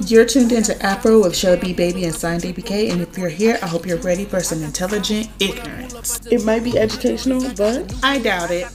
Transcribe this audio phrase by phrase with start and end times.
[0.00, 3.66] You're tuned into Afro with Shelby Baby and Signed ABK, and if you're here, I
[3.66, 6.24] hope you're ready for some intelligent ignorance.
[6.26, 8.68] It might be educational, but I doubt it.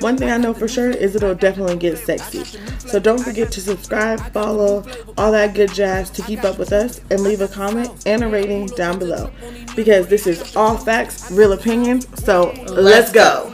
[0.00, 2.44] one thing I know for sure is it'll definitely get sexy.
[2.78, 4.84] So don't forget to subscribe, follow,
[5.18, 8.28] all that good jazz to keep up with us, and leave a comment and a
[8.28, 9.30] rating down below.
[9.76, 12.06] Because this is all facts, real opinions.
[12.24, 13.52] So let's go.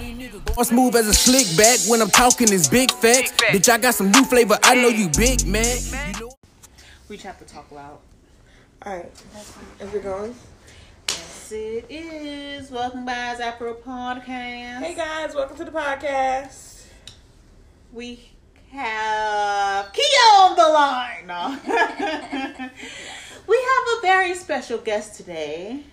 [0.54, 3.32] Boss move as a slick back when I'm talking is big facts.
[3.32, 4.58] Bitch, I got some new flavor.
[4.62, 5.78] I know you big man.
[7.08, 7.98] You know- We have to talk loud.
[8.82, 9.10] All right,
[9.80, 10.34] is it going?
[11.08, 12.70] Yes, it is.
[12.70, 14.80] Welcome by Afro Podcast.
[14.82, 16.84] Hey guys, welcome to the podcast.
[17.92, 18.30] We
[18.72, 21.26] have Kia on the line.
[21.26, 21.58] No.
[23.46, 25.84] we have a very special guest today.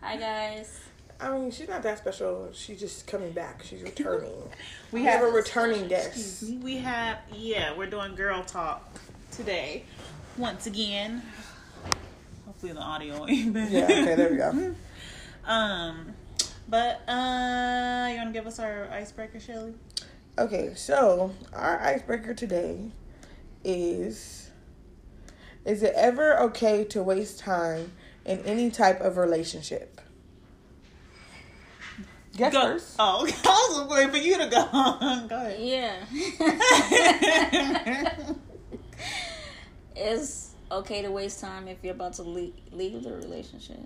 [0.00, 0.80] Hi guys.
[1.20, 2.50] I mean, she's not that special.
[2.52, 3.62] She's just coming back.
[3.64, 4.30] She's returning.
[4.92, 6.44] We We have a returning guest.
[6.62, 8.88] We have, yeah, we're doing girl talk
[9.32, 9.84] today.
[10.38, 11.22] Once again.
[12.44, 13.70] Hopefully the audio ain't bad.
[13.70, 14.74] Yeah, okay, there we go.
[15.46, 16.12] Um,
[16.68, 19.74] but, uh, you want to give us our icebreaker, Shelly?
[20.36, 22.90] Okay, so our icebreaker today
[23.62, 24.50] is
[25.64, 27.92] Is it ever okay to waste time
[28.24, 30.00] in any type of relationship?
[32.36, 32.62] Guess Go.
[32.62, 32.96] first.
[32.98, 34.66] Oh, I was waiting for you to go.
[35.28, 35.60] go ahead.
[38.10, 38.32] Yeah.
[39.96, 43.80] It's okay to waste time if you're about to leave, leave the relationship.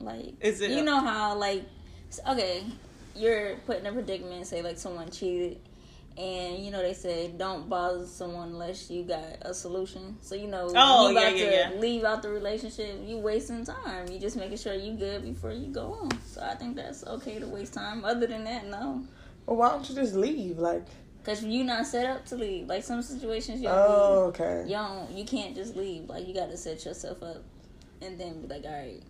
[0.00, 1.64] Like, Is it- you know how like,
[2.28, 2.64] okay,
[3.16, 4.46] you're put in a predicament.
[4.46, 5.58] Say like someone cheated,
[6.18, 10.16] and you know they say don't bother someone unless you got a solution.
[10.20, 11.80] So you know, Oh, you yeah, yeah, to yeah.
[11.80, 13.00] leave out the relationship.
[13.04, 14.08] You wasting time.
[14.10, 16.10] You just making sure you good before you go on.
[16.26, 18.04] So I think that's okay to waste time.
[18.04, 19.04] Other than that, no.
[19.46, 20.58] Well, why don't you just leave?
[20.58, 20.86] Like,
[21.24, 22.66] Cause you not set up to leave.
[22.66, 24.64] Like some situations, you don't, oh, okay.
[24.66, 26.08] you don't, you can't just leave.
[26.08, 27.42] Like you got to set yourself up,
[28.02, 29.02] and then be like, all right,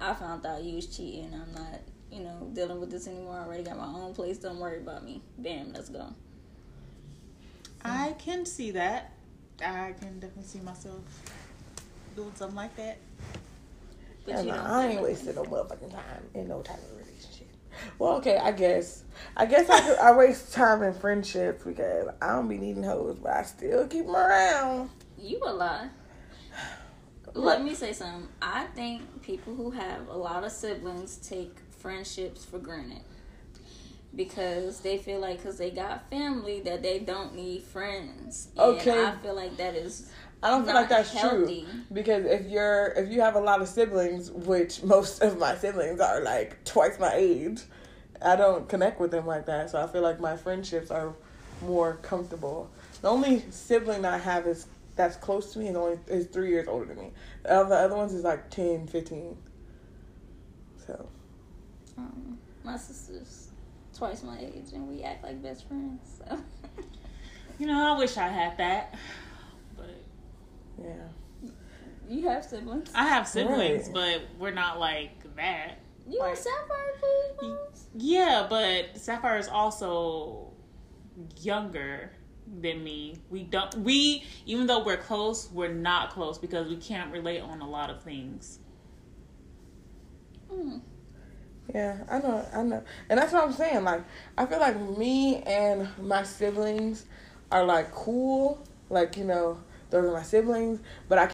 [0.00, 1.32] I found out you was cheating.
[1.34, 1.80] I'm not,
[2.12, 3.34] you know, dealing with this anymore.
[3.34, 4.38] I already got my own place.
[4.38, 5.20] Don't worry about me.
[5.36, 6.14] Bam, let's go.
[7.84, 9.12] I can see that.
[9.60, 11.00] I can definitely see myself
[12.14, 12.98] doing something like that.
[14.24, 14.66] But Yeah, you nah, don't.
[14.66, 16.97] I ain't wasting no motherfucking time in no type of relationship.
[17.98, 19.04] Well, okay, I guess.
[19.36, 23.18] I guess I could, I waste time in friendships because I don't be needing hoes,
[23.22, 24.90] but I still keep them around.
[25.18, 25.88] You a lie.
[27.34, 28.28] Let me say something.
[28.40, 33.02] I think people who have a lot of siblings take friendships for granted
[34.14, 38.48] because they feel like because they got family that they don't need friends.
[38.56, 39.04] And Okay.
[39.04, 40.10] I feel like that is
[40.42, 41.62] I don't feel like that's healthy.
[41.62, 45.56] true because if you're if you have a lot of siblings, which most of my
[45.56, 47.60] siblings are like twice my age,
[48.22, 49.70] I don't connect with them like that.
[49.70, 51.14] So I feel like my friendships are
[51.62, 52.70] more comfortable.
[53.02, 56.68] The only sibling I have is that's close to me is only is three years
[56.68, 57.10] older than me.
[57.42, 59.36] The other, the other ones is like 10, 15.
[60.86, 61.08] So
[61.96, 63.48] um, my sister's
[63.96, 66.20] twice my age and we act like best friends.
[66.28, 66.38] So
[67.58, 68.94] You know, I wish I had that.
[70.78, 71.50] But yeah.
[72.08, 72.90] you have siblings.
[72.94, 73.94] I have siblings, Right.
[73.94, 75.78] but we're not like that.
[76.08, 76.94] You Like- have sapphire
[77.38, 77.86] please?
[77.94, 80.52] Yeah, but Sapphire is also
[81.40, 82.12] younger
[82.60, 83.18] than me.
[83.30, 87.60] We don't we even though we're close, we're not close because we can't relate on
[87.60, 88.58] a lot of things.
[90.50, 90.80] Mm.
[91.74, 93.84] Yeah, I know, I know, and that's what I'm saying.
[93.84, 94.02] Like,
[94.38, 97.04] I feel like me and my siblings
[97.52, 98.66] are like cool.
[98.88, 99.58] Like, you know,
[99.90, 100.80] those are my siblings.
[101.08, 101.24] But I,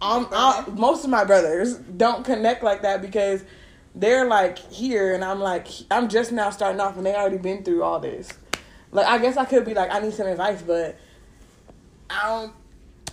[0.00, 3.44] um, I, most of my brothers don't connect like that because
[3.94, 7.62] they're like here, and I'm like, I'm just now starting off, and they already been
[7.62, 8.28] through all this.
[8.90, 10.98] Like, I guess I could be like, I need some advice, but
[12.10, 12.52] I don't.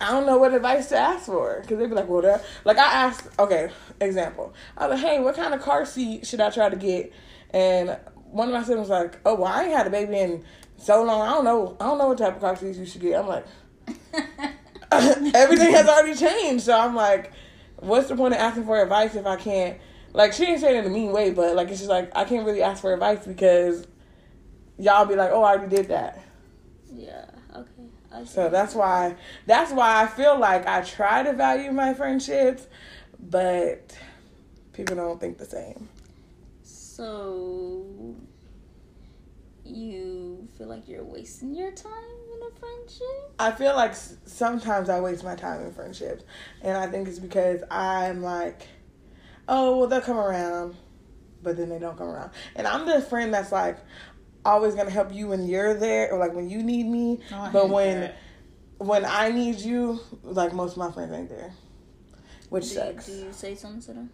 [0.02, 2.78] I don't know what advice to ask for because they'd be like, well, that like
[2.78, 3.68] I asked, okay,
[4.00, 4.54] example.
[4.74, 7.12] I was like, hey, what kind of car seat should I try to get?
[7.50, 7.98] And
[8.30, 10.42] one of my siblings was like, oh, well, I ain't had a baby in
[10.78, 11.20] so long.
[11.20, 11.76] I don't know.
[11.80, 13.18] I don't know what type of car seats you should get.
[13.18, 13.46] I'm like,
[15.34, 16.64] everything has already changed.
[16.64, 17.32] So I'm like,
[17.76, 19.78] what's the point of asking for advice if I can't?
[20.12, 22.24] Like, she didn't say it in a mean way, but like, it's just like I
[22.24, 23.86] can't really ask for advice because
[24.78, 26.20] y'all be like, oh, I already did that.
[26.92, 27.26] Yeah.
[27.54, 28.26] Okay.
[28.26, 29.14] So that's why
[29.46, 32.66] that's why I feel like I try to value my friendships,
[33.20, 33.96] but
[34.72, 35.88] people don't think the same.
[36.64, 38.16] So
[39.70, 41.92] you feel like you're wasting your time
[42.34, 43.34] in a friendship?
[43.38, 46.24] I feel like sometimes I waste my time in friendships,
[46.62, 48.66] and I think it's because I'm like,
[49.48, 50.76] oh well, they'll come around,
[51.42, 53.78] but then they don't come around, and I'm the friend that's like
[54.44, 57.68] always gonna help you when you're there or like when you need me, Oh, but
[57.70, 58.16] when that.
[58.78, 61.52] when I need you, like most of my friends ain't there,
[62.48, 63.06] which Do, sucks.
[63.06, 64.10] do you say something to them?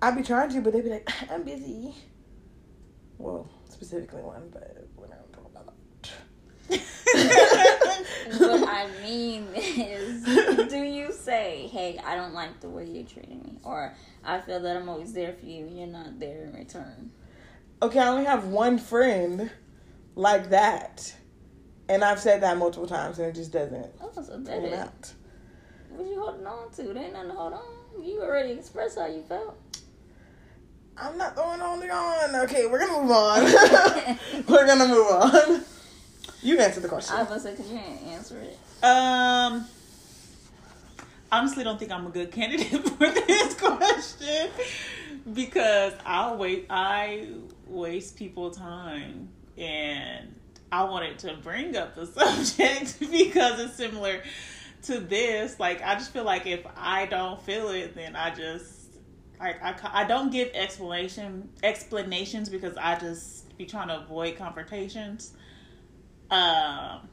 [0.00, 1.94] I'd be trying to, but they'd be like, I'm busy.
[3.18, 3.48] Well,
[3.82, 5.66] specifically one, but we're not gonna talk about
[6.68, 6.80] that.
[8.38, 10.22] what I mean is,
[10.70, 13.92] do you say, "Hey, I don't like the way you're treating me," or
[14.24, 17.10] "I feel that I'm always there for you, and you're not there in return"?
[17.82, 19.50] Okay, I only have one friend
[20.14, 21.14] like that,
[21.88, 25.12] and I've said that multiple times, and it just doesn't Oh, so that out.
[25.90, 26.82] what you holding on to?
[26.84, 28.04] There ain't nothing to hold on.
[28.04, 29.58] You already expressed how you felt.
[31.02, 32.36] I'm not the one holding on.
[32.44, 33.44] Okay, we're gonna move on.
[34.48, 35.64] we're gonna move on.
[36.42, 37.16] You answer the question.
[37.16, 38.56] I was like, cause you didn't answer it.
[38.84, 39.66] Um,
[41.32, 44.50] honestly, don't think I'm a good candidate for this question
[45.32, 46.66] because I wait.
[46.70, 47.30] I
[47.66, 49.28] waste people time,
[49.58, 50.36] and
[50.70, 52.06] I wanted to bring up the
[52.56, 54.22] subject because it's similar
[54.84, 55.58] to this.
[55.58, 58.81] Like, I just feel like if I don't feel it, then I just
[59.42, 65.32] I, I don't give explanation explanations because I just be trying to avoid confrontations.
[66.30, 67.08] Um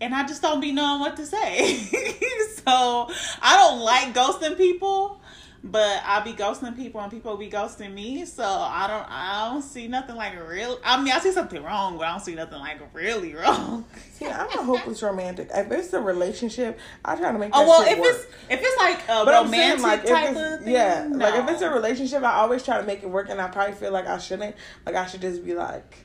[0.00, 1.76] and I just don't be knowing what to say.
[2.66, 3.10] so
[3.42, 5.20] I don't like ghosting people,
[5.64, 8.24] but I be ghosting people and people be ghosting me.
[8.24, 10.78] So I don't I don't see nothing like real.
[10.84, 13.84] I mean I see something wrong, but I don't see nothing like really wrong.
[14.12, 15.50] See, I'm a hopeless romantic.
[15.52, 17.76] If it's a relationship, I try to make oh, that work.
[17.78, 18.14] Oh well, if work.
[18.14, 21.18] it's if it's like a But romantic saying, like, type of thing, yeah, no.
[21.18, 23.74] like if it's a relationship, I always try to make it work, and I probably
[23.74, 24.54] feel like I shouldn't.
[24.86, 25.96] Like I should just be like,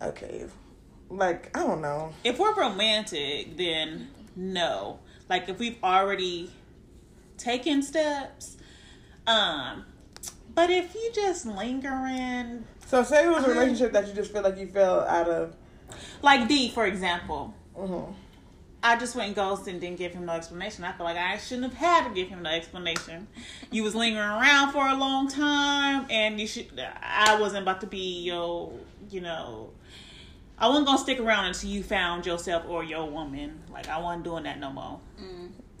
[0.00, 0.46] okay,
[1.10, 2.12] like I don't know.
[2.22, 5.00] if we're romantic, then no.
[5.28, 6.50] Like if we've already
[7.38, 8.56] taken steps,
[9.26, 9.84] um.
[10.54, 14.42] But if you just lingering, So say it was a relationship that you just feel
[14.42, 15.56] like you fell out of.
[16.22, 18.14] like D, for example, mhm.
[18.82, 20.84] I just went ghost and didn't give him no explanation.
[20.84, 23.26] I feel like I shouldn't have had to give him no explanation.
[23.72, 26.68] You was lingering around for a long time, and you should.
[27.02, 28.72] I wasn't about to be your,
[29.10, 29.70] you know.
[30.56, 33.60] I wasn't gonna stick around until you found yourself or your woman.
[33.72, 35.00] Like I wasn't doing that no more.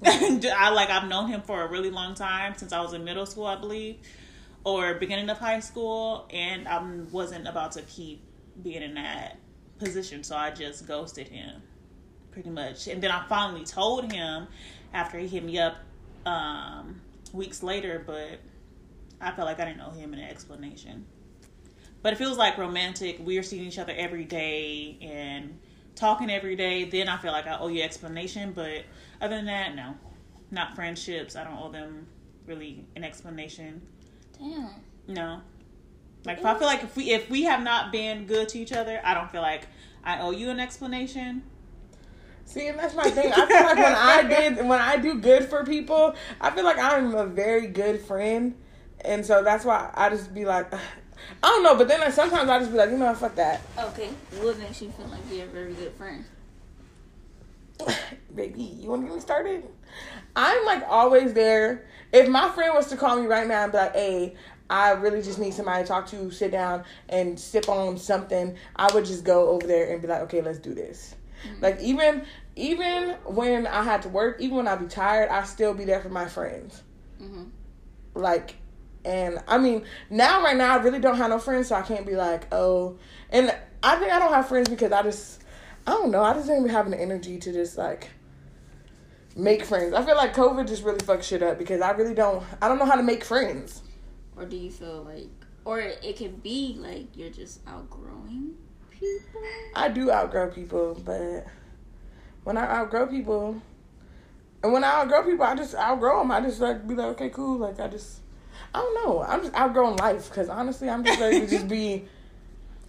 [0.06, 3.24] I like I've known him for a really long time since I was in middle
[3.24, 3.96] school, I believe,
[4.62, 8.22] or beginning of high school, and I wasn't about to keep
[8.62, 9.38] being in that
[9.78, 11.62] position, so I just ghosted him,
[12.32, 12.86] pretty much.
[12.86, 14.46] And then I finally told him
[14.92, 15.76] after he hit me up
[16.26, 17.00] um,
[17.32, 18.40] weeks later, but
[19.22, 21.06] I felt like I didn't owe him an explanation.
[22.02, 25.58] But it feels like romantic, we are seeing each other every day and
[25.96, 28.52] talking every day, then I feel like I owe you an explanation.
[28.52, 28.84] But
[29.20, 29.94] other than that, no.
[30.50, 31.36] Not friendships.
[31.36, 32.06] I don't owe them
[32.46, 33.82] really an explanation.
[34.38, 34.70] Damn.
[35.08, 35.40] No.
[36.24, 38.72] Like if I feel like if we if we have not been good to each
[38.72, 39.66] other, I don't feel like
[40.02, 41.42] I owe you an explanation.
[42.46, 43.32] See, and that's my thing.
[43.32, 46.78] I feel like when I did, when I do good for people, I feel like
[46.78, 48.54] I'm a very good friend,
[49.04, 50.72] and so that's why I just be like,
[51.42, 51.76] I don't know.
[51.76, 54.10] But then like, sometimes I just be like, you know, fuck that, Okay.
[54.40, 56.24] What makes you feel like you're a very good friend?
[58.34, 58.62] baby.
[58.62, 59.64] You want to get me started?
[60.36, 61.86] I'm like always there.
[62.12, 64.36] If my friend was to call me right now and be like, hey.
[64.70, 68.56] I really just need somebody to talk to, sit down and sip on something.
[68.74, 71.14] I would just go over there and be like, okay, let's do this.
[71.60, 72.24] Like even
[72.56, 76.00] even when I had to work, even when I be tired, I still be there
[76.00, 76.82] for my friends.
[77.20, 77.50] Mhm.
[78.14, 78.56] Like,
[79.04, 82.06] and I mean now right now I really don't have no friends, so I can't
[82.06, 82.98] be like, oh.
[83.30, 85.42] And I think I don't have friends because I just
[85.86, 86.22] I don't know.
[86.22, 88.10] I just ain't having the energy to just like
[89.36, 89.94] make friends.
[89.94, 92.42] I feel like COVID just really fucked shit up because I really don't.
[92.62, 93.82] I don't know how to make friends.
[94.36, 95.28] Or do you feel like,
[95.64, 98.54] or it could be like you're just outgrowing
[98.90, 99.42] people?
[99.74, 101.46] I do outgrow people, but
[102.44, 103.60] when I outgrow people,
[104.62, 106.30] and when I outgrow people, I just outgrow them.
[106.30, 107.58] I just like be like, okay, cool.
[107.58, 108.20] Like I just,
[108.74, 109.22] I don't know.
[109.22, 112.04] I'm just outgrowing life because honestly, I'm just ready to just be.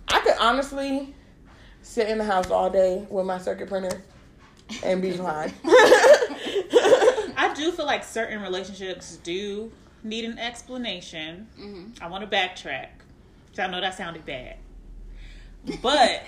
[0.08, 1.14] I could honestly
[1.82, 4.02] sit in the house all day with my circuit printer
[4.84, 5.54] and be fine.
[7.38, 9.72] I do feel like certain relationships do
[10.04, 11.48] need an explanation.
[11.60, 12.02] Mhm.
[12.02, 12.88] I want to backtrack.
[13.50, 14.58] 'cause I know that sounded bad.
[15.82, 16.24] But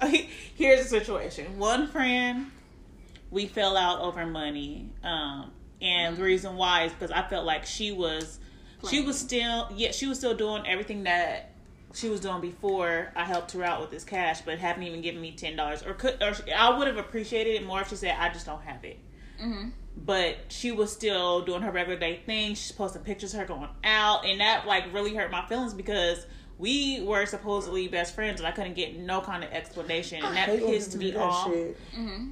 [0.54, 1.58] here's the situation.
[1.58, 2.50] One friend,
[3.30, 4.90] we fell out over money.
[5.04, 5.52] Um,
[5.82, 8.38] and the reason why is because I felt like she was
[8.88, 11.50] she was still yeah, she was still doing everything that
[11.94, 15.20] she was doing before I helped her out with this cash, but haven't even given
[15.20, 15.82] me ten dollars.
[15.82, 18.62] Or could or I would have appreciated it more if she said, I just don't
[18.62, 18.98] have it
[19.42, 19.70] Mm-hmm.
[19.96, 22.54] but she was still doing her regular day thing.
[22.54, 26.24] She's posting pictures of her going out, and that like really hurt my feelings because
[26.58, 30.48] we were supposedly best friends, and I couldn't get no kind of explanation, and that
[30.60, 31.48] pissed me do that off.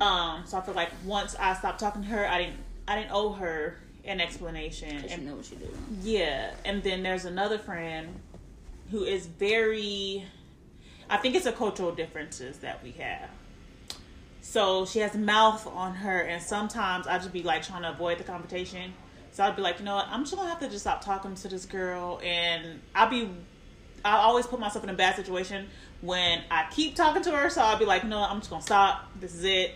[0.00, 2.58] Um, so I feel like once I stopped talking to her, I didn't
[2.90, 5.04] I didn't owe her an explanation.
[5.08, 5.68] And know what you do.
[6.02, 8.16] yeah, and then there's another friend
[8.90, 10.24] who is very
[11.08, 13.30] I think it's a cultural differences that we have.
[14.40, 18.18] So she has mouth on her and sometimes I just be like trying to avoid
[18.18, 18.92] the confrontation.
[19.30, 21.36] So I'd be like, you know what, I'm just gonna have to just stop talking
[21.36, 23.30] to this girl and I'll be
[24.04, 25.68] I always put myself in a bad situation
[26.00, 29.12] when I keep talking to her, so I'll be like, no, I'm just gonna stop.
[29.20, 29.74] This is it.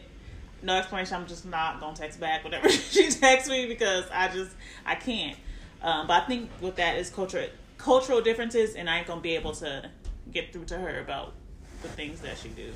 [0.64, 1.16] No explanation.
[1.16, 4.50] I'm just not gonna text back whatever she texts me because I just
[4.86, 5.36] I can't.
[5.82, 9.34] Um, but I think with that is cultural cultural differences, and I ain't gonna be
[9.34, 9.90] able to
[10.32, 11.34] get through to her about
[11.82, 12.72] the things that she do.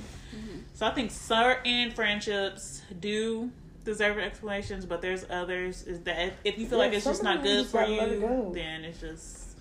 [0.74, 3.50] So I think certain friendships do
[3.84, 7.22] deserve explanations, but there's others is that if, if you feel Yeah, like it's just
[7.22, 8.50] not good just for gotta let it you, go.
[8.54, 9.56] then it's just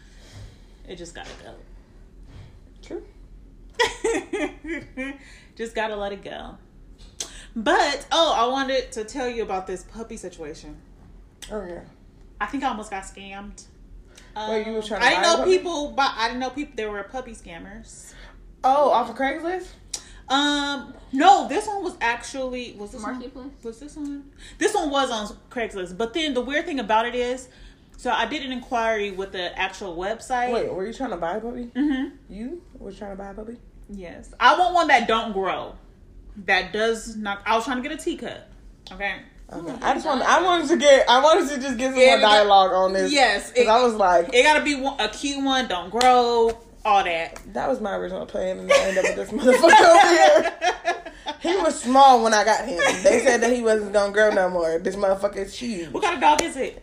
[0.87, 1.55] it just gotta go.
[2.81, 3.03] True.
[5.55, 6.57] just gotta let it go.
[7.55, 10.77] But oh, I wanted to tell you about this puppy situation.
[11.51, 11.81] Oh yeah.
[12.39, 13.65] I think I almost got scammed.
[14.35, 15.57] Wait, you was trying to I didn't know puppy?
[15.57, 16.73] people, but I didn't know people.
[16.75, 18.13] There were puppy scammers.
[18.63, 19.67] Oh, off of Craigslist.
[20.29, 23.33] Um, no, this one was actually was this Marketplace?
[23.33, 23.53] one?
[23.63, 24.31] Was this one?
[24.57, 25.97] This one was on Craigslist.
[25.97, 27.47] But then the weird thing about it is,
[27.95, 30.51] so I did an inquiry with the actual website.
[30.51, 31.71] Wait, were you trying to buy a puppy?
[31.75, 32.33] Mm-hmm.
[32.33, 33.57] You was trying to buy a puppy?
[33.89, 35.75] Yes, I want one that don't grow.
[36.45, 37.41] That does not.
[37.45, 38.49] I was trying to get a teacup.
[38.91, 39.15] Okay.
[39.51, 39.73] Okay.
[39.81, 40.25] I just wanted.
[40.25, 41.09] I wanted to get.
[41.09, 43.11] I wanted to just get some Yeah, more got- dialogue on this.
[43.11, 45.67] Yes, because I was like, It gotta be one, a cute one.
[45.67, 46.57] Don't grow.
[46.85, 47.39] All that.
[47.53, 50.53] that was my original plan, and I ended up with this motherfucker over here.
[51.41, 52.77] He was small when I got him.
[53.03, 54.79] They said that he wasn't gonna grow no more.
[54.79, 55.89] This motherfucker is huge.
[55.91, 56.81] What kind of dog is it?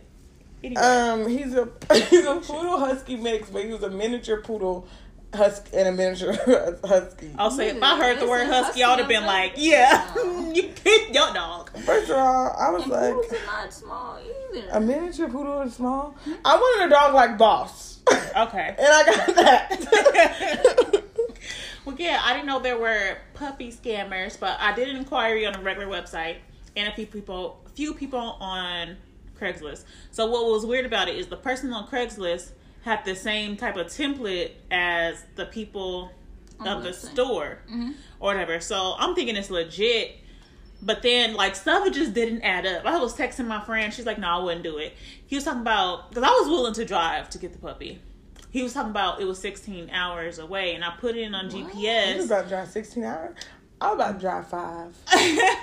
[0.63, 0.81] Anyway.
[0.81, 4.87] Um, he's a he's a poodle husky mix, but he was a miniature poodle
[5.35, 6.33] husky and a miniature
[6.83, 7.31] husky.
[7.37, 10.13] I'll say if I heard the word a husky, I would have been like, yeah,
[10.53, 11.69] you keep your dog.
[11.79, 13.15] First of all, I was And like,
[13.45, 14.19] not small
[14.53, 14.67] either.
[14.71, 16.15] a miniature poodle is small.
[16.43, 17.99] I wanted a dog like Boss,
[18.37, 18.75] Okay.
[18.77, 21.01] and I got that.
[21.85, 25.55] Well, yeah, I didn't know there were puppy scammers, but I did an inquiry on
[25.55, 26.37] a regular website
[26.75, 28.97] and a few people, a few people on
[29.39, 29.83] Craigslist.
[30.09, 32.51] So what was weird about it is the person on Craigslist
[32.85, 36.11] had the same type of template as the people
[36.59, 37.11] On of the the website.
[37.11, 37.91] store mm-hmm.
[38.19, 38.59] or whatever.
[38.59, 40.17] So I'm thinking it's legit.
[40.81, 42.85] But then, like, stuff just didn't add up.
[42.85, 43.91] I was texting my friend.
[43.91, 44.93] She's like, no, I wouldn't do it.
[45.25, 48.01] He was talking about, because I was willing to drive to get the puppy.
[48.51, 51.49] He was talking about it was 16 hours away, and I put it in on
[51.49, 52.11] GPS.
[52.11, 53.35] You was about to drive 16 hours.
[53.81, 54.95] I was about to drive five.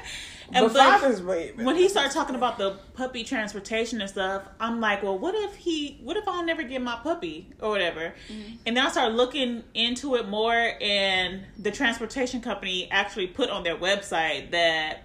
[0.55, 1.53] and but but five way.
[1.57, 5.55] when he started talking about the puppy transportation and stuff, I'm like, well, what if
[5.57, 8.15] he, what if I'll never get my puppy or whatever?
[8.29, 8.55] Mm-hmm.
[8.67, 13.63] And then I started looking into it more, and the transportation company actually put on
[13.63, 15.05] their website that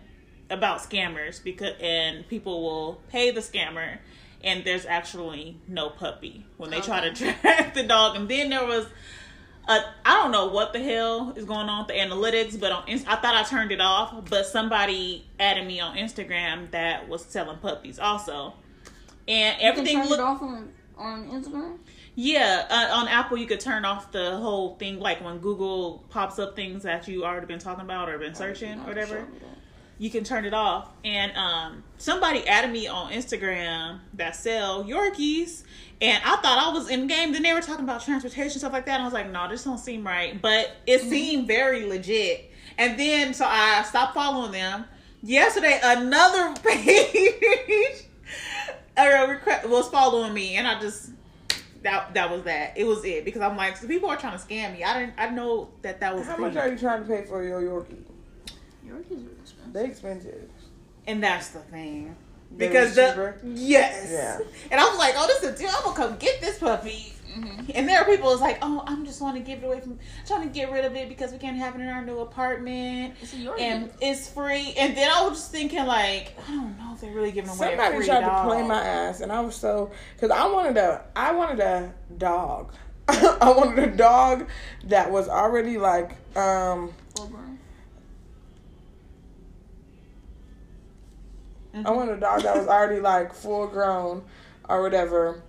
[0.50, 4.00] about scammers because and people will pay the scammer,
[4.44, 8.16] and there's actually no puppy when they try to track the dog.
[8.16, 8.86] And then there was
[9.68, 12.84] uh, I don't know what the hell is going on with the analytics, but on
[12.88, 17.58] I thought I turned it off, but somebody added me on Instagram that was selling
[17.58, 18.54] puppies also,
[19.28, 21.78] and You can everything turn it looked off on, on Instagram.
[22.16, 22.66] yeah.
[22.70, 26.56] Uh, on Apple, you could turn off the whole thing, like when Google pops up
[26.56, 29.57] things that you already been talking about or been searching or whatever that.
[30.00, 30.90] You can turn it off.
[31.04, 35.64] And um, somebody added me on Instagram that sell Yorkies,
[36.02, 37.34] and I thought I was in the game.
[37.34, 39.64] Then they were talking about transportation stuff like that, and I was like, no, this
[39.64, 40.40] don't seem right.
[40.42, 42.52] But it seemed very legit.
[42.78, 44.86] And then so I stopped following them.
[45.24, 48.04] Yesterday, another page
[48.96, 51.12] requ- was following me, and I just.
[51.84, 52.74] That, that was that.
[52.76, 54.84] It was it because I'm like, so people are trying to scam me.
[54.84, 55.14] I didn't.
[55.18, 56.26] I know that that was.
[56.26, 58.02] How the much are you trying to pay for your Yorkie?
[58.86, 59.37] Yorkies are expensive.
[59.78, 60.50] They expensive.
[61.06, 62.16] And that's the thing.
[62.56, 63.38] They Because was the cheaper?
[63.44, 64.40] yes, Yeah.
[64.72, 65.70] and I was like, "Oh, this is a deal.
[65.76, 67.14] I'm gonna come get this puppy."
[67.76, 70.00] And there are people that's like, "Oh, I'm just want to give it away from,
[70.26, 73.14] trying to get rid of it because we can't have it in our new apartment,
[73.22, 73.60] It's a Yorkie.
[73.62, 77.12] and it's free." And then I was just thinking, like, I don't know if they're
[77.12, 78.44] really giving away a Somebody free tried dog.
[78.44, 81.94] to play my ass, and I was so because I wanted a I wanted a
[82.18, 82.74] dog.
[83.08, 84.48] I wanted a dog
[84.86, 87.28] that was already like um Full
[91.84, 91.86] grown.
[91.86, 92.00] I mm-hmm.
[92.00, 94.24] wanted a dog that was already like full grown
[94.68, 95.42] or whatever.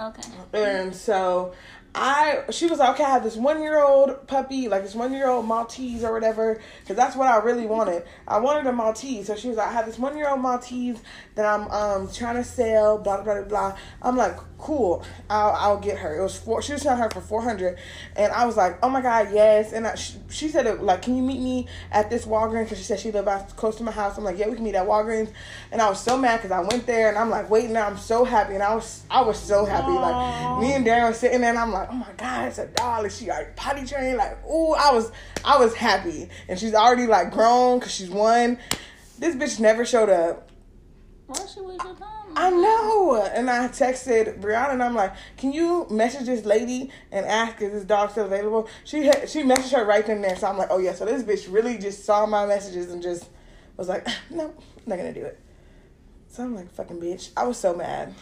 [0.00, 0.22] Okay.
[0.52, 1.54] And so
[1.94, 5.12] I she was like, okay, I have this one year old puppy, like this one
[5.12, 8.04] year old Maltese or whatever, because that's what I really wanted.
[8.26, 11.00] I wanted a Maltese, so she was like, I have this one year old Maltese
[11.34, 13.78] that I'm um trying to sell, blah blah blah blah.
[14.02, 16.18] I'm like, cool, I'll I'll get her.
[16.18, 16.60] It was four.
[16.62, 17.78] She was selling her for four hundred,
[18.16, 19.72] and I was like, oh my god, yes.
[19.72, 22.64] And I, she, she said, like, can you meet me at this Walgreens?
[22.64, 24.18] Because she said she lived out close to my house.
[24.18, 25.32] I'm like, yeah, we can meet at Walgreens.
[25.72, 27.72] And I was so mad because I went there and I'm like, waiting.
[27.72, 29.92] Now I'm so happy, and I was I was so happy.
[29.92, 33.04] Like me and Darren sitting there, and I'm like, oh my god, it's a doll.
[33.04, 34.16] And she like potty trained.
[34.16, 35.12] Like, ooh, I was
[35.44, 38.58] I was happy, and she's already like grown because she's one.
[39.18, 40.48] This bitch never showed up.
[41.26, 42.18] Why we do time?
[42.34, 43.16] I know.
[43.16, 47.72] And I texted Brianna and I'm like, can you message this lady and ask if
[47.72, 48.68] this dog still available?
[48.84, 50.36] She had, she messaged her right then and there.
[50.36, 50.94] So I'm like, oh yeah.
[50.94, 53.28] So this bitch really just saw my messages and just
[53.76, 54.54] was like, no, I'm
[54.86, 55.38] not gonna do it.
[56.28, 57.30] So I'm like, fucking bitch.
[57.36, 58.14] I was so mad.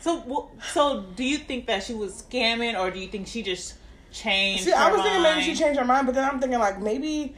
[0.00, 3.74] So, so do you think that she was scamming, or do you think she just
[4.12, 4.64] changed?
[4.64, 7.34] See, I was thinking maybe she changed her mind, but then I'm thinking like maybe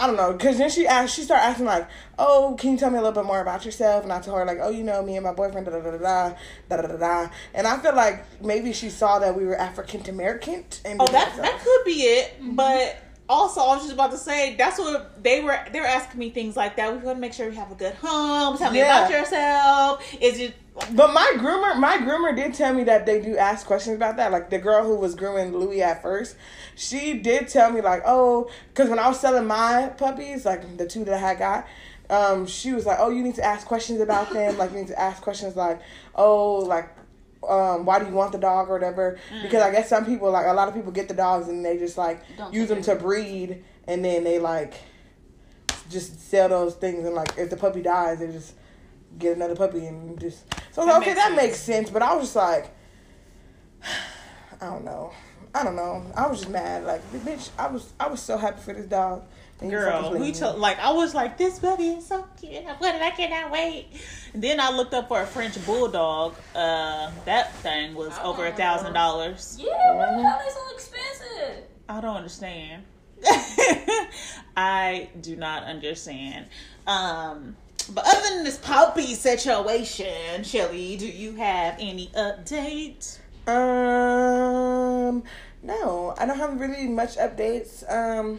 [0.00, 1.86] I don't know, because then she asked, she started asking like,
[2.18, 4.44] "Oh, can you tell me a little bit more about yourself?" And I told her
[4.44, 6.34] like, "Oh, you know, me and my boyfriend, da da da da da
[6.68, 10.08] da da da da." And I feel like maybe she saw that we were African
[10.08, 12.34] American, and Oh, that that could be it.
[12.40, 12.56] Mm-hmm.
[12.56, 12.96] But
[13.28, 15.58] also, I was just about to say that's what they were.
[15.70, 16.90] They were asking me things like that.
[16.90, 18.58] We want to make sure we have a good home.
[18.58, 19.06] Tell me Yeah.
[19.06, 20.14] about yourself.
[20.20, 20.54] Is it?
[20.74, 24.32] But my groomer, my groomer did tell me that they do ask questions about that.
[24.32, 26.36] Like the girl who was grooming Louis at first,
[26.76, 30.86] she did tell me like, oh, because when I was selling my puppies, like the
[30.86, 31.66] two that I had got,
[32.08, 34.56] um, she was like, oh, you need to ask questions about them.
[34.56, 35.80] Like you need to ask questions like,
[36.14, 36.88] oh, like.
[37.48, 39.18] Um, why do you want the dog or whatever?
[39.42, 41.76] Because I guess some people like a lot of people get the dogs and they
[41.76, 44.74] just like Don't use them to breed and then they like
[45.90, 48.54] just sell those things and like if the puppy dies they just
[49.18, 51.36] get another puppy and just so I was like, okay makes that sense.
[51.42, 52.74] makes sense but I was just like
[54.60, 55.12] I don't know
[55.54, 58.60] I don't know I was just mad like bitch I was I was so happy
[58.60, 59.24] for this dog
[59.60, 60.32] and you fucking Girl, we me.
[60.32, 62.64] told like I was like this puppy is so cute.
[62.64, 63.86] What did I cannot wait.
[64.34, 66.34] And then I looked up for a French bulldog.
[66.54, 69.56] Uh, that thing was I over a thousand dollars.
[69.60, 70.40] Yeah, what the hell?
[70.44, 71.64] They so expensive.
[71.88, 72.84] I don't understand.
[74.56, 76.46] I do not understand.
[76.86, 77.56] Um,
[77.88, 83.18] but other than this puppy situation, Shelly, do you have any updates?
[83.48, 85.22] um
[85.64, 88.38] no I don't have really much updates um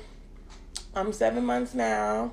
[0.95, 2.31] I'm seven months now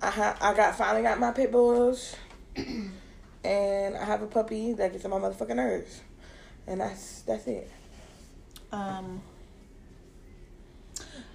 [0.00, 2.16] I ha- I got finally got my pit bulls
[2.56, 6.00] and I have a puppy that gets on my motherfucking nerves
[6.66, 7.70] and that's that's it
[8.72, 9.20] Um,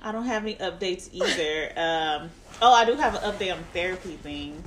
[0.01, 1.71] I don't have any updates either.
[1.75, 2.29] Um,
[2.62, 4.63] oh, I do have an update on the therapy thing.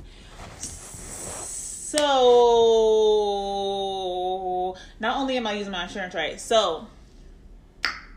[1.89, 2.05] So,
[4.99, 6.85] not only am I using my insurance right, so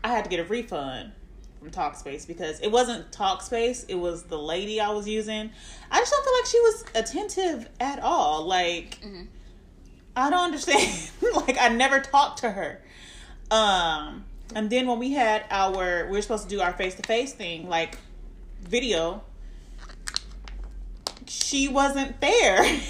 [0.03, 1.11] I had to get a refund
[1.57, 5.49] from Talkspace because it wasn't Talkspace, it was the lady I was using.
[5.89, 8.45] I just don't feel like she was attentive at all.
[8.45, 8.99] Like,
[10.15, 11.09] I don't understand.
[11.35, 12.79] like, I never talked to her.
[13.49, 17.01] Um, and then when we had our, we were supposed to do our face to
[17.01, 17.97] face thing, like
[18.61, 19.23] video,
[21.25, 22.63] she wasn't there.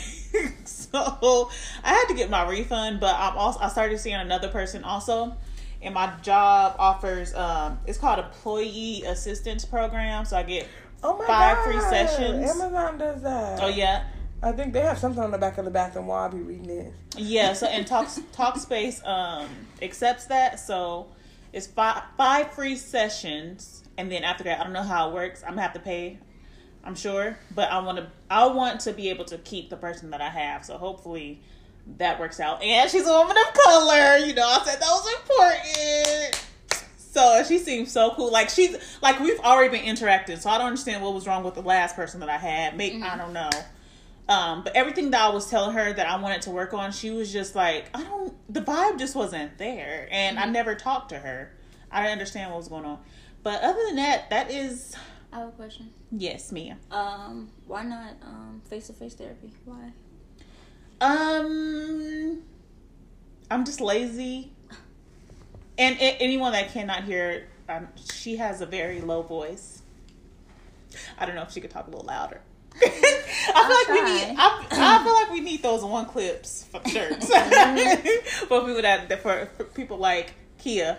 [1.21, 1.49] so
[1.84, 5.36] I had to get my refund, but I'm also, I started seeing another person also.
[5.82, 10.23] And my job offers, um, it's called Employee Assistance Program.
[10.23, 10.67] So I get,
[11.03, 12.49] oh my Five god free sessions.
[12.49, 14.06] Amazon does that oh yeah,
[14.41, 16.69] I think they have something on the back of the bathroom while I'll be reading
[16.69, 19.49] it Yeah, so and Talk Talkspace um
[19.82, 21.08] accepts that, so
[21.51, 25.43] it's five five free sessions, and then after that, I don't know how it works.
[25.43, 26.19] I'm gonna have to pay,
[26.83, 30.11] I'm sure, but I want to I want to be able to keep the person
[30.11, 30.65] that I have.
[30.65, 31.39] So hopefully
[31.97, 32.61] that works out.
[32.61, 34.45] And she's a woman of color, you know.
[34.45, 36.47] I said that was important.
[36.97, 38.31] So she seems so cool.
[38.31, 41.55] Like she's like we've already been interacting, so I don't understand what was wrong with
[41.55, 42.75] the last person that I had.
[42.75, 43.49] Maybe I don't know.
[44.27, 47.11] Um, but everything that I was telling her that I wanted to work on, she
[47.11, 48.33] was just like, I don't.
[48.53, 51.51] The vibe just wasn't there, and I never talked to her.
[51.91, 52.99] I didn't understand what was going on.
[53.43, 54.95] But other than that, that is
[55.33, 55.89] I have a question.
[56.11, 56.77] yes, Mia.
[56.91, 59.51] Um, why not um face to face therapy?
[59.65, 59.91] Why?
[61.01, 62.43] Um,
[63.51, 64.51] I'm just lazy,
[65.77, 69.81] and a- anyone that cannot hear, um, she has a very low voice.
[71.17, 72.39] I don't know if she could talk a little louder.
[72.81, 74.35] I feel like we need.
[74.37, 77.27] I, I feel like we need those one clips for shirts
[78.47, 80.97] for people that that- for, for people like Kia.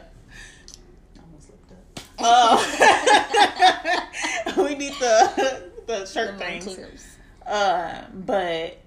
[1.17, 1.79] I almost looked up.
[2.19, 4.09] Oh.
[4.57, 7.17] we need the the shirt The things.
[7.47, 8.79] Uh, but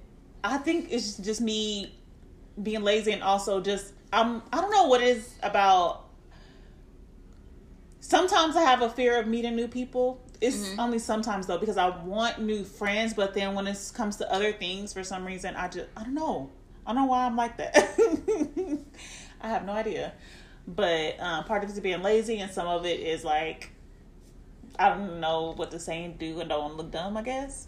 [0.43, 1.93] I think it's just me
[2.61, 6.07] being lazy and also just I'm I don't know what it is about
[7.99, 10.21] sometimes I have a fear of meeting new people.
[10.39, 14.31] It's only sometimes though because I want new friends, but then when it comes to
[14.31, 16.51] other things, for some reason, I just I don't know.
[16.85, 17.75] I don't know why I'm like that.
[19.41, 20.13] I have no idea.
[20.67, 23.71] But um, part of it is being lazy, and some of it is like
[24.79, 27.17] I don't know what to say and do, and don't look dumb.
[27.17, 27.67] I guess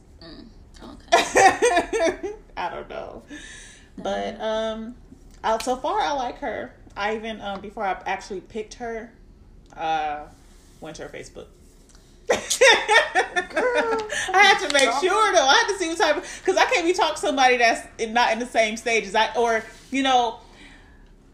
[0.83, 2.33] Okay.
[2.57, 3.23] I don't know.
[3.97, 4.95] But um,
[5.43, 6.73] I, so far I like her.
[6.95, 9.11] I even um before I actually picked her,
[9.75, 10.25] uh,
[10.81, 11.47] went to her Facebook.
[12.31, 12.37] I
[14.33, 15.45] had to make sure though.
[15.45, 17.87] I had to see what type of because I can't be talking to somebody that's
[17.97, 20.39] in, not in the same stage as I or you know.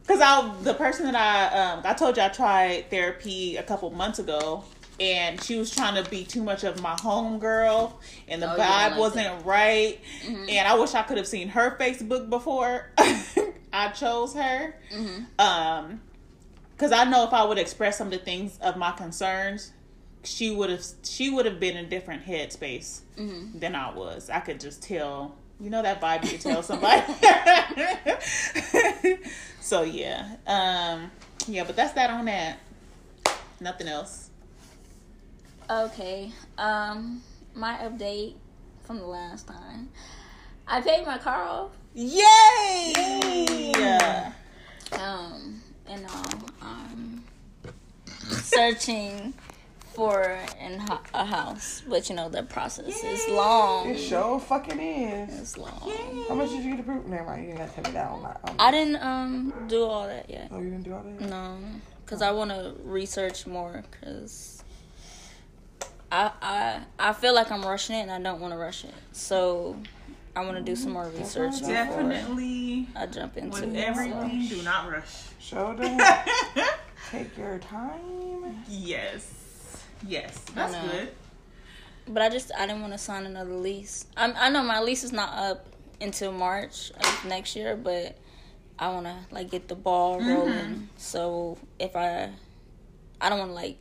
[0.08, 3.90] Cause I, the person that I, um, I told you I tried therapy a couple
[3.90, 4.64] months ago,
[4.99, 8.58] and she was trying to be too much of my home girl, and the Oh,
[8.58, 9.45] vibe like wasn't that.
[9.45, 9.99] right.
[10.27, 12.91] And I wish I could have seen her Facebook before
[13.73, 14.75] I chose her.
[15.39, 16.01] Um,
[16.71, 19.71] because I know if I would express some of the things of my concerns,
[20.23, 24.29] she would have she would have been in a different headspace than I was.
[24.29, 27.01] I could just tell, you know, that vibe you tell somebody.
[29.62, 31.12] so yeah, um,
[31.47, 32.60] yeah, but that's that on that.
[33.62, 34.25] Nothing else.
[35.69, 36.32] Okay.
[36.58, 37.21] Um,
[37.54, 38.36] my update
[38.84, 39.89] from the last time.
[40.67, 41.71] I paid my car off.
[41.93, 43.71] Yay!
[43.78, 44.32] Yeah.
[44.93, 46.23] Um, and now
[46.62, 47.23] I'm
[48.28, 49.34] searching
[49.93, 53.89] for an, ho- a house, but you know the process is long.
[53.91, 55.39] It sure fucking is.
[55.39, 56.25] It's long.
[56.28, 57.08] How much did you get approved?
[57.08, 58.36] Never mind, you didn't got to tell me that on my.
[58.60, 60.49] I didn't um do all that yet.
[60.51, 61.21] oh, you didn't do all that?
[61.30, 61.58] No,
[62.04, 63.84] because I want to research more.
[63.89, 64.63] Because
[66.15, 68.93] I I I feel like I'm rushing it, and I don't want to rush it.
[69.12, 69.75] So
[70.36, 72.88] I want to do some more research Definitely.
[72.95, 73.84] I jump into With it.
[73.84, 75.23] everything, do not rush.
[75.39, 75.99] Show them.
[77.12, 78.63] Take your time.
[78.69, 79.84] yes.
[80.08, 80.38] Yes.
[80.54, 81.10] That's good.
[82.08, 84.06] But I just I didn't want to sign another lease.
[84.15, 85.65] I I know my lease is not up
[85.99, 88.17] until March of next year, but
[88.80, 90.30] I want to like get the ball mm-hmm.
[90.30, 90.89] rolling.
[90.97, 92.32] So if I
[93.19, 93.80] I don't want to like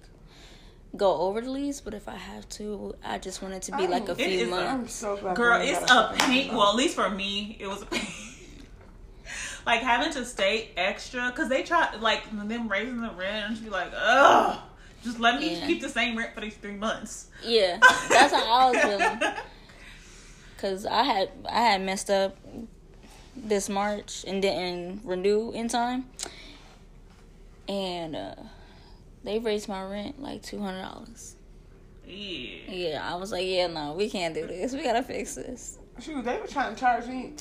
[0.97, 3.87] go over the lease, but if I have to, I just want it to be
[3.87, 4.95] like a few is a- I'm months.
[4.95, 5.17] so.
[5.35, 6.49] Girl, we ain't it's got a pain.
[6.49, 6.57] house.
[6.57, 8.07] Well, at least for me, it was a pain.
[9.67, 13.65] like having to stay extra because they try like them raising the rent and she
[13.65, 14.59] be like, ugh,
[15.03, 15.67] just let me Yeah.
[15.67, 17.29] keep the same rent for these three months.
[17.43, 17.79] Yeah,
[18.09, 19.21] that's how I was feeling.
[20.59, 22.37] Cause I had I had messed up
[23.37, 26.07] this March and didn't renew in time,
[27.69, 28.35] and uh,
[29.25, 31.37] they raised my rent like two hundred dollars.
[32.07, 32.51] yeah.
[32.69, 34.73] Yeah, I was like, yeah, no, we can't do this.
[34.75, 35.79] We gotta fix this.
[36.01, 37.33] Shoot, they were trying to charge me.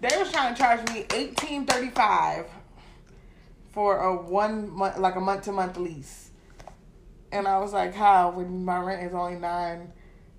[0.00, 2.46] They was trying to charge me eighteen thirty five
[3.72, 6.30] for a one month, like a month to month lease,
[7.30, 9.92] and I was like, how when my rent is only nine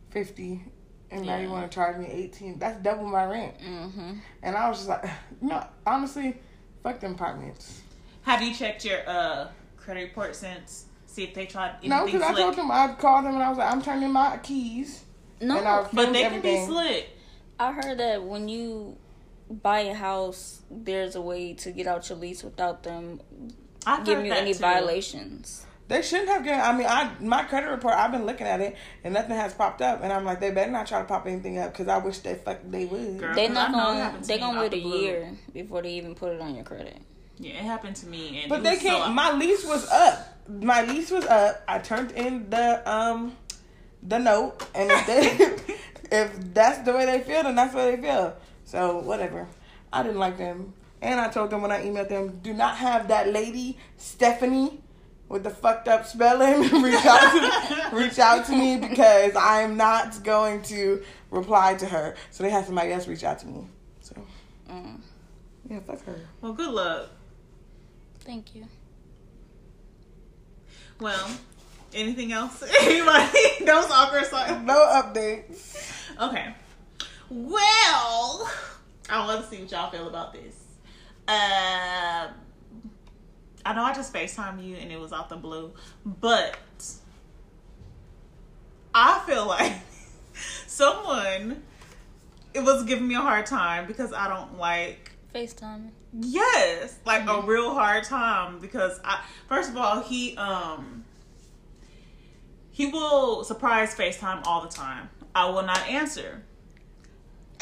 [0.10, 0.64] fifty,
[1.12, 2.58] and now you want to charge me eighteen?
[2.60, 3.54] That's double my rent.
[3.62, 5.06] hmm And I was just like,
[5.42, 6.38] no, honestly,
[6.84, 7.82] fuck them apartments.
[8.24, 9.48] Have you checked your uh
[9.84, 10.86] credit report since?
[11.06, 13.50] See if they tried anything No, because I told them I called them and I
[13.50, 15.04] was like, I'm turning my keys.
[15.42, 16.68] No, but filmed they can be everything.
[16.68, 17.10] slick.
[17.60, 18.98] I heard that when you
[19.50, 23.20] buy a house, there's a way to get out your lease without them
[23.86, 24.60] I've giving you any too.
[24.60, 25.66] violations.
[25.88, 26.62] They shouldn't have given.
[26.62, 27.96] I mean, I my credit report.
[27.96, 30.02] I've been looking at it, and nothing has popped up.
[30.02, 32.36] And I'm like, they better not try to pop anything up because I wish they
[32.36, 33.20] fuck they would.
[33.20, 33.36] Girl.
[33.36, 35.02] They 'cause not I know it gonna they me gonna wait the a blue.
[35.02, 37.02] year before they even put it on your credit.
[37.42, 39.06] Yeah, it happened to me, and But they can't.
[39.06, 40.28] So, my lease was up.
[40.48, 41.64] My lease was up.
[41.68, 43.36] I turned in the um
[44.04, 45.76] the note, and if they
[46.12, 48.36] if that's the way they feel, then that's the way they feel.
[48.66, 49.48] So whatever.
[49.92, 53.08] I didn't like them, and I told them when I emailed them, do not have
[53.10, 54.80] that lady Stephanie
[55.28, 59.78] with the fucked up spelling reach out to reach out to me because I am
[59.78, 61.02] not going to
[61.32, 62.16] reply to her.
[62.32, 63.66] So they had somebody else reach out to me.
[64.02, 64.16] So
[64.70, 65.00] Mm,
[65.70, 66.20] yeah, fuck her.
[66.42, 67.10] well, good luck.
[68.22, 68.66] Thank you.
[71.00, 71.30] Well,
[71.94, 72.64] anything else?
[72.82, 73.66] Anybody?
[73.66, 74.26] That was awkward.
[74.26, 74.60] Sorry.
[74.64, 76.12] No updates.
[76.22, 76.54] Okay.
[77.30, 78.52] Well,
[79.10, 80.56] I want to see what y'all feel about this.
[81.28, 82.30] Uh,
[83.66, 85.72] I know I just FaceTime you and it was out the blue,
[86.06, 86.58] but
[88.94, 89.74] I feel like
[90.68, 91.64] someone
[92.54, 95.90] it was giving me a hard time because I don't like FaceTime.
[96.14, 101.06] Yes, like a real hard time because I first of all he um
[102.72, 105.10] he will surprise FaceTime all the time.
[105.34, 106.44] I will not answer.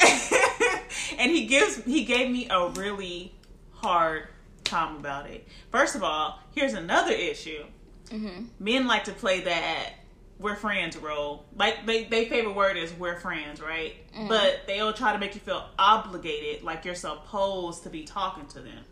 [1.18, 3.34] and he gives he gave me a really
[3.74, 4.28] hard
[4.64, 5.46] time about it.
[5.70, 7.64] First of all, here's another issue.
[8.08, 8.46] Mm-hmm.
[8.58, 9.90] Men like to play that
[10.40, 11.44] we're friends role.
[11.54, 13.94] Like they, they favorite word is we're friends, right?
[14.14, 14.28] Mm-hmm.
[14.28, 18.60] But they'll try to make you feel obligated, like you're supposed to be talking to
[18.60, 18.84] them.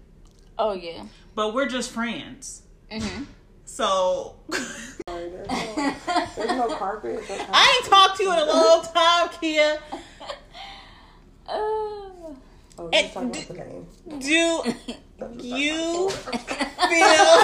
[0.59, 1.05] Oh yeah.
[1.35, 2.63] But we're just friends.
[2.93, 3.25] Mm-hmm.
[3.65, 5.95] So Sorry, there's, no,
[6.37, 7.23] there's no carpet.
[7.29, 9.79] there's no- I ain't talked to you in a long time, Kia.
[11.51, 12.37] Oh.
[12.79, 13.87] Oh, And he's talking about the game.
[14.21, 17.41] Do you feel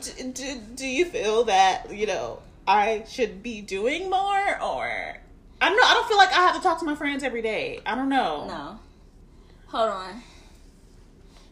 [0.00, 5.16] do, do, you feel that you know I should be doing more or
[5.60, 7.42] I don't know I don't feel like I have to talk to my friends every
[7.42, 8.78] day I don't know No.
[9.74, 10.22] Hold on.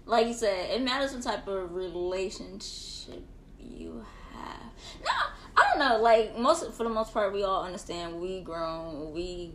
[0.06, 3.24] Like you said, it matters what type of relationship
[3.58, 4.60] you have.
[5.04, 5.10] No,
[5.56, 6.00] I don't know.
[6.00, 9.52] Like most, for the most part, we all understand we grown, we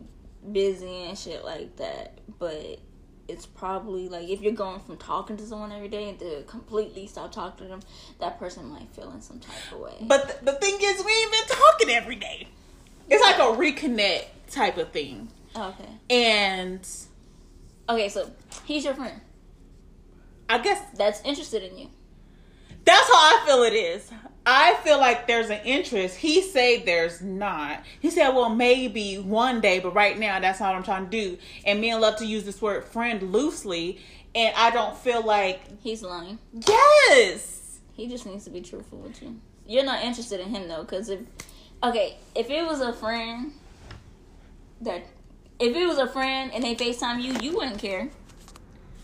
[0.51, 2.19] busy and shit like that.
[2.39, 2.79] But
[3.27, 7.07] it's probably like if you're going from talking to someone every day and to completely
[7.07, 7.81] stop talking to them,
[8.19, 9.95] that person might feel in some type of way.
[10.01, 12.47] but the, the thing is we ain't been talking every day
[13.09, 16.87] it's like a reconnect type of thing okay, and
[17.89, 18.31] okay, so
[18.65, 19.21] he's your friend
[20.49, 21.89] I guess that's interested in you.
[22.87, 24.09] That's how I feel it is.
[24.45, 26.15] I feel like there's an interest.
[26.15, 27.83] He said there's not.
[27.99, 31.11] He said, well, maybe one day, but right now that's not what I'm trying to
[31.11, 31.37] do.
[31.65, 33.99] And men love to use this word friend loosely.
[34.33, 36.39] And I don't feel like, He's lying.
[36.65, 37.79] yes.
[37.93, 39.37] He just needs to be truthful with you.
[39.65, 41.19] You're not interested in him though, because if
[41.83, 43.51] okay, if it was a friend
[44.81, 45.03] that
[45.59, 48.09] if it was a friend and they FaceTime you, you wouldn't care.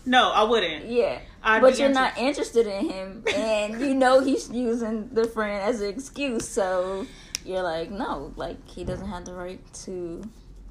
[0.06, 0.86] No, I wouldn't.
[0.86, 1.18] Yeah.
[1.44, 5.82] I'd but you're not interested in him and you know he's using the friend as
[5.82, 7.06] an excuse, so
[7.44, 10.22] you're like, no, like he doesn't have the right to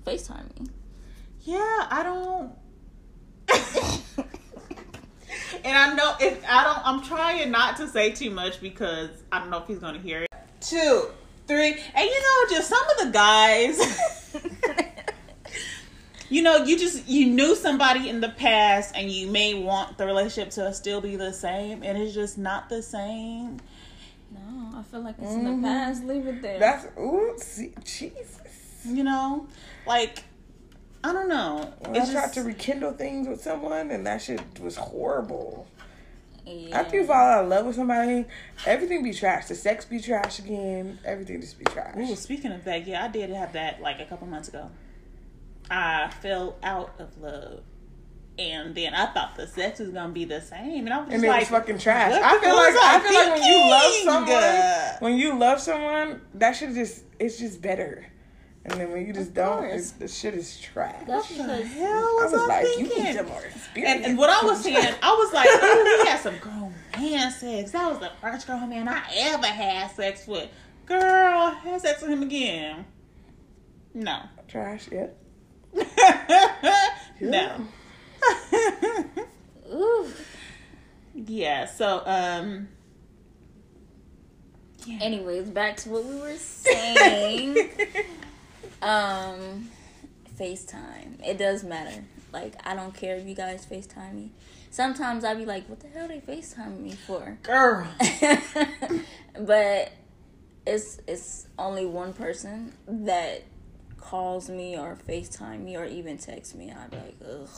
[0.06, 0.68] FaceTime me.
[1.44, 2.52] Yeah, I don't.
[5.64, 9.40] and I know if I don't, I'm trying not to say too much because I
[9.40, 10.30] don't know if he's going to hear it.
[10.60, 11.10] Two,
[11.48, 13.80] three, and you know, just some of the guys.
[16.34, 20.06] you know, you just you knew somebody in the past, and you may want the
[20.08, 23.60] relationship to still be the same, and it's just not the same.
[24.32, 25.64] No, I feel like it's in the mm-hmm.
[25.64, 26.04] past.
[26.06, 26.60] Leave it there.
[26.60, 28.42] That's ooh, see, Jesus.
[28.84, 29.48] You know,
[29.86, 30.24] like
[31.04, 31.72] I don't know.
[31.80, 35.68] When It's I tried just to rekindle things with someone, and that shit was horrible.
[36.48, 36.80] yeah.
[36.80, 38.26] After you fall out of love with somebody,
[38.66, 39.46] everything be trash.
[39.46, 40.98] The sex be trash again.
[41.06, 41.96] Everything just be trash.
[41.96, 44.72] Ooh, speaking of that, yeah, I did have that like a couple months ago.
[45.70, 47.62] I fell out of love.
[48.40, 51.16] And then I thought the sex was gonna be the same, and I was just
[51.16, 52.14] and it like, was fucking trash.
[52.14, 53.94] I feel like I feel like when you love
[54.28, 58.08] someone, when you love someone, that shit just it's just better.
[58.66, 60.96] And then when you just don't, it's, the shit is trash.
[61.06, 62.86] That's What the because hell I was, was I like, thinking?
[62.98, 63.96] you need some more experience.
[63.98, 67.30] and, and what I was saying, I was like, oh, he had some grown man
[67.30, 67.72] sex.
[67.72, 70.50] That was the first grown man I ever had sex with.
[70.86, 72.86] Girl, I had sex with him again.
[73.94, 74.22] No.
[74.48, 74.88] trash.
[74.90, 75.08] Yeah.
[77.22, 77.68] no.
[79.74, 80.08] ooh.
[81.14, 82.68] yeah, so um
[84.86, 85.00] yeah.
[85.02, 87.58] Anyways, back to what we were saying.
[88.82, 89.70] um,
[90.38, 91.26] FaceTime.
[91.26, 92.04] It does matter.
[92.32, 94.32] Like, I don't care if you guys FaceTime me.
[94.72, 97.38] Sometimes I be like, what the hell they FaceTime me for?
[97.44, 97.88] Girl.
[99.40, 99.92] but
[100.66, 103.44] it's it's only one person that
[104.04, 106.72] calls me or FaceTime me or even text me.
[106.72, 107.50] I'd be like, ugh.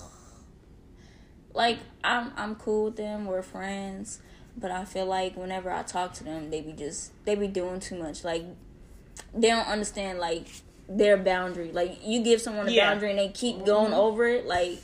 [1.53, 3.25] Like I'm I'm cool with them.
[3.25, 4.19] We're friends,
[4.57, 7.79] but I feel like whenever I talk to them, they be just they be doing
[7.79, 8.23] too much.
[8.23, 8.43] Like
[9.33, 10.47] they don't understand like
[10.87, 11.71] their boundary.
[11.71, 12.91] Like you give someone a Yeah.
[12.91, 13.65] boundary and they keep mm-hmm.
[13.65, 14.45] going over it.
[14.45, 14.79] Like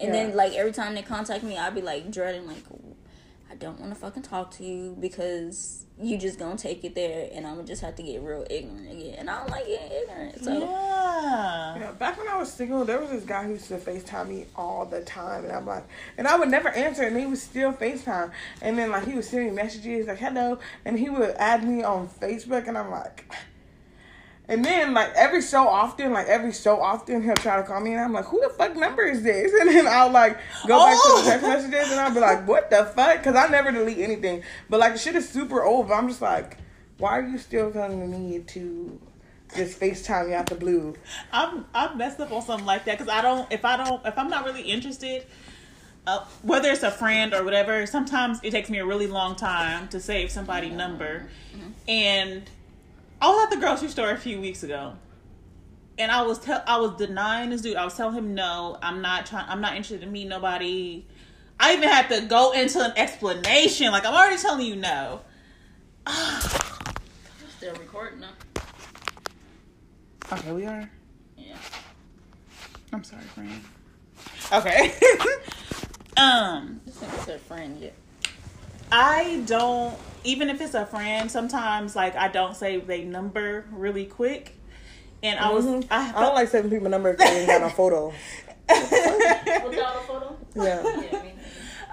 [0.00, 0.24] and Yeah.
[0.24, 2.64] then like every time they contact me, I'd be like dreading like
[3.50, 7.28] I don't want to fucking talk to you because you just gonna take it there,
[7.32, 9.14] and I'm gonna just have to get real ignorant again.
[9.18, 11.78] And I don't like getting ignorant, so Yeah.
[11.78, 14.46] Yeah, back when I was single, there was this guy who used to FaceTime me
[14.56, 15.84] all the time, and I'm like,
[16.18, 19.24] and I would never answer, and he would still FaceTime, and then like he would
[19.24, 23.24] send me messages like hello, and he would add me on Facebook, and I'm like,
[24.52, 27.92] and then like every so often, like every so often, he'll try to call me,
[27.92, 29.52] and I'm like, who the fuck number is this?
[29.60, 31.22] And then I'll like go back to Oh.
[31.24, 33.18] the text messages, and I'll be like, what the fuck?
[33.18, 36.22] Because I never delete anything, but like the shit is super old, but I'm just
[36.22, 36.58] like,
[36.98, 39.00] why are you still telling me to?
[39.54, 40.94] Just FaceTime me out the blue.
[41.30, 44.16] I'm I've messed up on something like that because I don't if I don't if
[44.16, 45.26] I'm not really interested,
[46.06, 47.84] uh, whether it's a friend or whatever.
[47.84, 51.28] Sometimes it takes me a really long time to save somebody's number,
[51.86, 52.44] and
[53.22, 54.94] I was at the grocery store a few weeks ago,
[55.96, 57.76] and I was tell I was denying this dude.
[57.76, 59.48] I was telling him no, I'm not trying.
[59.48, 61.06] I'm not interested in meeting nobody.
[61.60, 63.92] I even had to go into an explanation.
[63.92, 65.20] Like I'm already telling you no.
[67.58, 68.34] Still recording them.
[70.32, 70.90] Okay, we are.
[71.38, 71.54] Yeah.
[72.92, 73.62] I'm sorry, friend.
[74.52, 74.94] Okay.
[76.16, 77.94] um, This nigga said friend yet.
[78.92, 81.30] I don't even if it's a friend.
[81.30, 84.54] Sometimes like I don't save their number really quick.
[85.22, 85.86] And I was Mhm.
[85.90, 88.12] I, I don't like saving people number if they ain't got no photo.
[88.68, 90.36] Without a photo?
[90.54, 90.82] Yeah.
[90.82, 91.32] Yeah, me.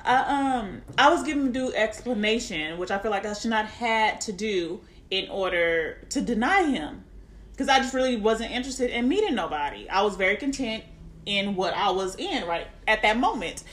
[0.03, 4.21] I um I was giving due explanation, which I feel like I should not had
[4.21, 7.03] to do in order to deny him,
[7.51, 9.89] because I just really wasn't interested in meeting nobody.
[9.89, 10.83] I was very content
[11.25, 13.63] in what I was in right at that moment,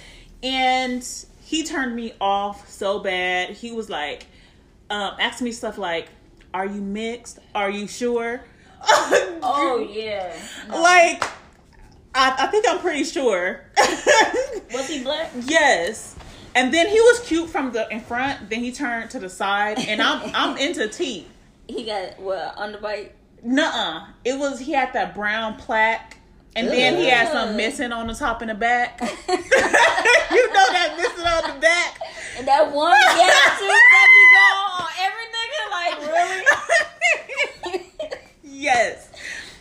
[0.42, 1.02] and
[1.46, 3.50] he turned me off so bad.
[3.50, 4.26] He was like,
[4.90, 6.08] um, asking me stuff like,
[6.52, 7.38] "Are you mixed?
[7.54, 8.40] Are you sure?"
[9.42, 10.36] Oh yeah.
[10.68, 10.82] No.
[10.82, 11.22] like.
[12.18, 13.60] I, I think I'm pretty sure.
[14.72, 15.30] Was he black?
[15.42, 16.16] Yes.
[16.54, 18.48] And then he was cute from the in front.
[18.48, 21.28] Then he turned to the side, and I'm I'm into teeth.
[21.68, 23.10] He got what underbite?
[23.42, 24.06] Nuh-uh.
[24.24, 26.15] It was he had that brown plaque,
[26.56, 28.98] and then he had some missing on the top and the back.
[29.02, 32.00] you know that missing on the back.
[32.38, 35.98] And that one that be going on every nigga, like
[37.72, 37.82] really?
[38.42, 39.10] yes.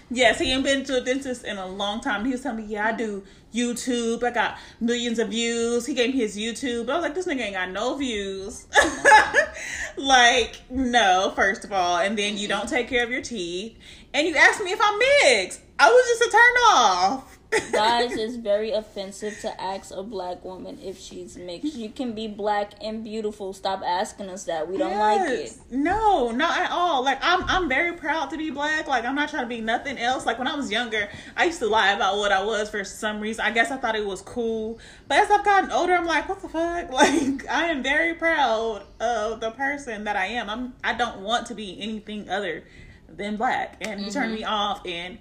[0.09, 2.23] Yes, he ain't been to a dentist in a long time.
[2.23, 4.23] He was telling me, yeah, I do YouTube.
[4.23, 5.85] I got millions of views.
[5.85, 6.85] He gave me his YouTube.
[6.85, 8.67] But I was like, this nigga ain't got no views.
[9.97, 11.97] like, no, first of all.
[11.97, 13.77] And then you don't take care of your teeth.
[14.13, 15.61] And you asked me if I'm mixed.
[15.77, 17.35] I was just a turn off.
[17.71, 21.75] Guys, it's very offensive to ask a black woman if she's mixed.
[21.75, 23.53] You can be black and beautiful.
[23.53, 24.69] Stop asking us that.
[24.69, 25.53] We don't like it.
[25.71, 27.03] No, not at all.
[27.03, 28.87] Like I'm I'm very proud to be black.
[28.87, 30.25] Like I'm not trying to be nothing else.
[30.25, 33.19] Like when I was younger, I used to lie about what I was for some
[33.19, 33.45] reason.
[33.45, 34.79] I guess I thought it was cool.
[35.07, 36.91] But as I've gotten older, I'm like, what the fuck?
[36.95, 40.49] Like I am very proud of the person that I am.
[40.49, 42.63] I'm I don't want to be anything other
[43.09, 43.77] than black.
[43.81, 44.35] And he turned mm-hmm.
[44.35, 45.17] me off and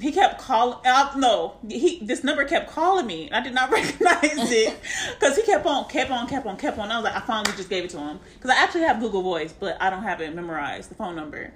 [0.00, 0.78] he kept calling.
[0.84, 3.26] Uh, no, he this number kept calling me.
[3.26, 4.76] and I did not recognize it
[5.18, 6.90] because he kept on, kept on, kept on, kept on.
[6.90, 9.22] I was like, I finally just gave it to him because I actually have Google
[9.22, 11.52] Voice, but I don't have it memorized the phone number.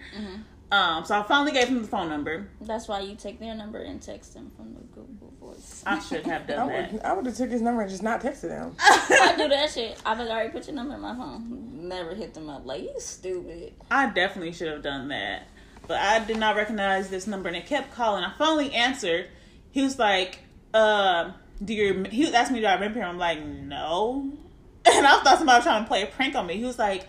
[0.73, 2.49] Um, so I finally gave him the phone number.
[2.61, 5.83] That's why you take their number and text them from the Google Voice.
[5.85, 7.05] I should have I done that.
[7.05, 8.77] I would have took his number and just not texted him.
[8.81, 10.01] I do that shit.
[10.07, 11.89] I've already put your number in my phone.
[11.89, 12.65] Never hit them up.
[12.65, 13.73] Like you stupid.
[13.91, 15.49] I definitely should have done that.
[15.87, 18.25] But I did not recognize this number and it kept calling.
[18.25, 19.29] I finally answered.
[19.71, 20.41] He was like,
[20.75, 21.33] uh,
[21.65, 23.09] do you he asked me do I remember him?
[23.09, 24.33] I'm like, no.
[24.91, 26.57] And I thought somebody was trying to play a prank on me.
[26.57, 27.07] He was like,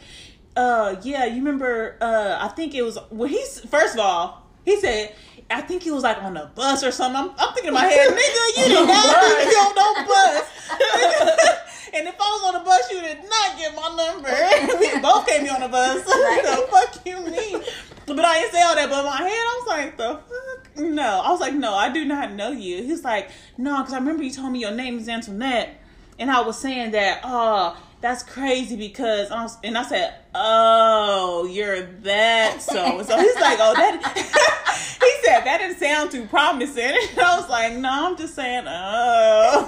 [0.58, 4.80] uh, yeah, you remember uh I think it was when he's first of all, he
[4.80, 5.16] said
[5.50, 7.22] I think he was like on a bus or something.
[7.22, 11.58] I'm, I'm thinking in my head, nigga, you did not be on no bus.
[11.93, 14.30] and if I was on the bus, you did not get my number.
[14.80, 16.04] we both came on the bus.
[16.04, 17.62] the fuck you mean?
[18.06, 18.89] But I didn't say all that.
[18.89, 20.77] But in my head, I was like, the fuck?
[20.80, 21.21] No.
[21.23, 22.84] I was like, no, I do not know you.
[22.84, 25.77] He's like, no, because I remember you told me your name is Antoinette.
[26.19, 31.48] And I was saying that, oh, that's crazy because, I was, and I said, oh,
[31.50, 33.04] you're that so.
[33.12, 34.02] So he's like, oh, that,
[35.02, 36.84] he said, that didn't sound too promising.
[37.12, 39.66] And I was like, no, I'm just saying, oh.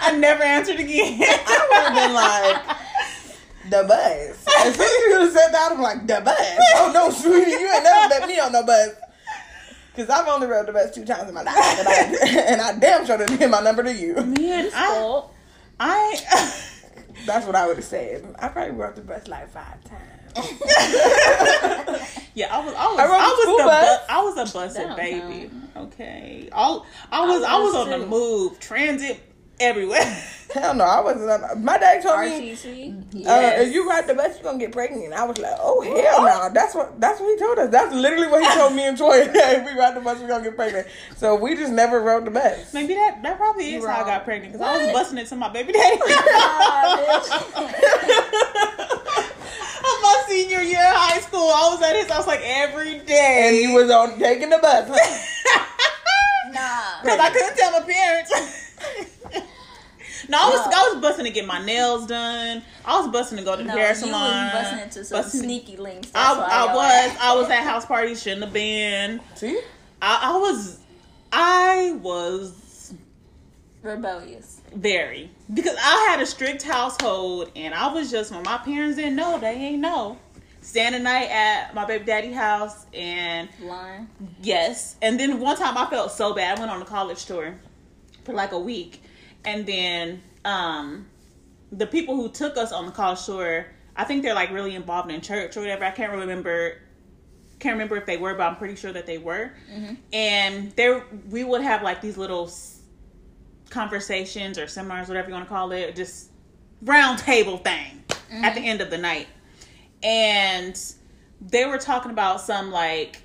[0.00, 1.20] I never answered again.
[1.22, 2.76] I would have been like,
[3.70, 4.46] the bus.
[4.60, 6.58] As soon as you would have said that, I'm like, the bus.
[6.76, 8.90] Oh no, sweetie, you ain't never met me on no bus.
[9.96, 12.78] Cause I've only rode the bus two times in my life, and I, and I
[12.78, 14.14] damn sure didn't give my number to you.
[14.14, 15.22] Man, I,
[15.80, 16.75] I,
[17.26, 18.34] That's what I would have said.
[18.38, 20.02] I probably rode the bus like five times.
[22.36, 22.74] Yeah, I was.
[22.74, 22.98] I was.
[23.00, 23.64] I I, was school the.
[23.64, 23.98] bus.
[23.98, 25.50] Bu- I was a busted baby.
[25.74, 26.48] Okay.
[26.52, 26.84] All.
[27.10, 27.42] I was.
[27.42, 28.60] I was was on the move.
[28.60, 29.25] Transit
[29.60, 30.22] everywhere.
[30.54, 31.28] Hell no, I wasn't.
[31.28, 32.96] On, my dad told me, RTC.
[32.96, 33.66] uh, Yes.
[33.66, 35.04] if you ride the bus, you're gonna get pregnant.
[35.06, 36.54] And I was like, oh hell no.
[36.54, 36.98] That's what.
[37.00, 37.70] That's what he told us.
[37.70, 39.22] That's literally what he told me and Troy.
[39.26, 40.86] if we ride the bus, we're gonna get pregnant.
[41.16, 42.72] So we just never rode the bus.
[42.72, 43.18] Maybe that.
[43.22, 45.48] That probably is You how I got pregnant because I was busting it to my
[45.50, 46.00] baby daddy.
[49.86, 53.46] On my senior year of high school, I was at his house like every day.
[53.48, 54.88] And he was on taking the bus.
[54.88, 55.64] huh?
[56.52, 57.02] Nah.
[57.02, 58.65] Because I couldn't tell my parents.
[60.28, 62.62] no, I was I was busting to get my nails done.
[62.84, 64.30] I was busting to go to the No, hair you salon.
[64.30, 66.10] was busting into some Busting- sneaky links.
[66.14, 68.22] I, why I was I was at house parties.
[68.22, 69.20] Shouldn't have been.
[69.34, 69.60] See?
[70.02, 70.78] I, I was
[71.32, 72.92] I was
[73.82, 74.60] rebellious.
[74.74, 79.16] very because I had a strict household and I was just when my parents didn't
[79.16, 80.18] know they ain't know.
[80.60, 84.08] staying the night at my baby daddy house, and Lying.
[84.42, 84.96] yes.
[85.02, 86.56] And then one time I felt so bad.
[86.56, 87.54] I went on a college tour
[88.26, 89.02] for like a week,
[89.44, 91.06] and then um,
[91.72, 93.66] the people who took us on the college tour,
[93.96, 95.84] I think they're like really involved in church or whatever.
[95.84, 96.78] I can't remember.
[97.58, 99.50] Can't remember if they were, but I'm pretty sure that they were.
[100.12, 102.50] And there, we would have like these little
[103.70, 106.30] conversations or seminars, whatever you want to call it, just
[106.82, 109.26] round table thing at the end of the night.
[110.02, 110.78] And
[111.40, 113.22] they were talking about some like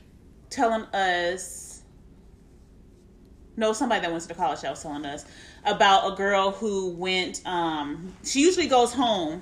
[0.49, 1.70] telling us
[3.57, 5.25] no somebody that went to the college that was telling us
[5.65, 9.41] about a girl who went um she usually goes home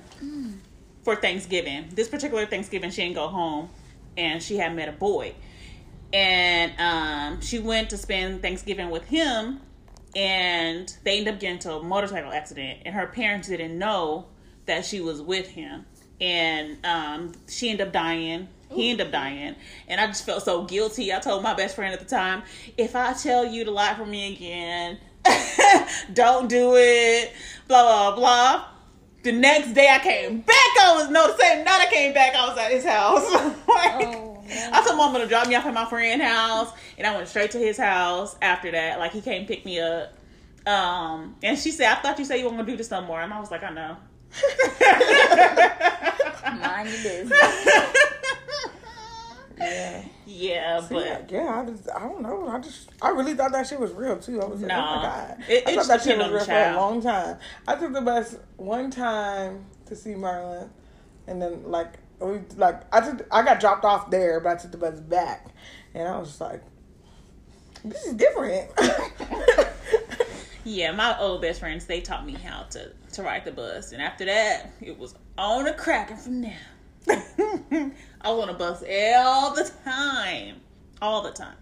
[1.02, 1.86] for Thanksgiving.
[1.94, 3.70] This particular Thanksgiving she didn't go home
[4.16, 5.34] and she had met a boy.
[6.12, 9.60] And um she went to spend Thanksgiving with him
[10.16, 14.26] and they ended up getting into a motorcycle accident and her parents didn't know
[14.66, 15.86] that she was with him
[16.20, 19.54] and um, she ended up dying he ended up dying.
[19.88, 21.12] And i just felt so guilty.
[21.12, 22.42] I told my best friend at the time
[22.76, 24.98] if i tell you to lie for me again
[26.14, 27.32] don't do it.
[27.68, 28.64] Blah blah blah
[29.22, 30.56] the next day i came back.
[30.80, 33.56] I was no the same night i came back i was at his house.
[33.68, 34.30] Like, Oh.
[34.72, 37.52] I told mom to drop me off at my friend's house, and I went straight
[37.52, 38.98] to his house after that.
[38.98, 40.12] Like he came pick me up,
[40.66, 43.20] um, and she said, "I thought you said you weren't gonna do this no more,"
[43.20, 43.96] and I was like, "I know."
[46.60, 47.38] Mind your business.
[49.58, 50.02] Yeah.
[50.26, 52.48] yeah, but yeah, I just, I don't know.
[52.48, 54.40] I just, I really thought that shit was real too.
[54.40, 56.74] I was like, oh my god, It- I thought that shit was real for a
[56.76, 57.36] long time.
[57.68, 60.70] I took the bus one time to see Marlon,
[61.26, 64.70] and then like we like I took, I got dropped off there, but I took
[64.72, 65.48] the bus back,
[65.94, 66.62] and I was just like,
[67.84, 68.70] this is different.
[70.70, 74.00] yeah, my old best friends they taught me how to to ride the bus, and
[74.00, 76.56] after that, it was on a cracking from there.
[78.20, 78.84] I was on a bus
[79.16, 80.60] all the time,
[81.02, 81.56] all the time,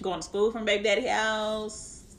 [0.00, 2.04] going to school from baby daddy house.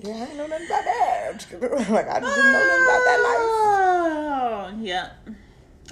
[0.00, 1.46] yeah, I didn't know nothing about that.
[1.90, 3.38] like I just didn't know nothing about that life.
[4.44, 5.12] Oh, yeah.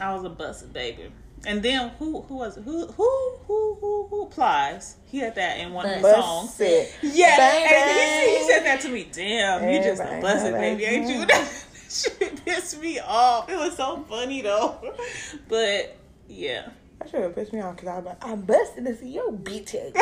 [0.01, 1.11] I was a busted baby.
[1.47, 2.57] And then who who was?
[2.57, 4.97] Who who who who who applies?
[5.07, 6.61] He had that in one of his songs.
[6.61, 6.95] It.
[7.03, 7.91] Yeah, Bang, and
[8.31, 9.09] he, he said that to me.
[9.11, 11.27] Damn, you just a Bang, busted bang, baby, ain't you?
[11.27, 11.45] bang.
[11.45, 11.67] Mm-hmm.
[11.91, 13.49] That shit pissed me off.
[13.51, 14.79] It was so funny though.
[15.49, 15.97] But
[16.29, 16.69] yeah.
[17.01, 19.33] That should have pissed me off because I was like, I'm busted to see your
[19.33, 19.75] bitch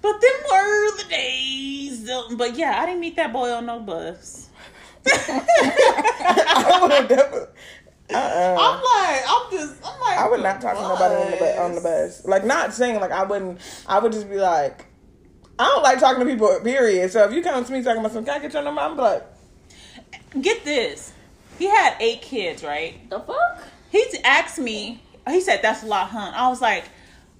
[0.00, 2.10] But them were the days.
[2.36, 4.48] But yeah, I didn't meet that boy on no bus.
[5.06, 7.48] I would have definitely.
[8.14, 8.56] Uh-uh.
[8.60, 11.60] I'm like, I'm just, I'm like, I would not talk to nobody on the, bu-
[11.62, 12.24] on the bus.
[12.26, 13.60] Like, not saying like I wouldn't.
[13.86, 14.86] I would just be like,
[15.58, 16.58] I don't like talking to people.
[16.62, 17.10] Period.
[17.10, 18.80] So if you come to me talking about some, can I get your number?
[18.80, 19.24] I'm like,
[20.40, 21.12] Get this.
[21.58, 23.08] He had eight kids, right?
[23.10, 23.62] The fuck?
[23.90, 26.32] He asked me, he said, that's a lot, huh?
[26.34, 26.84] I was like,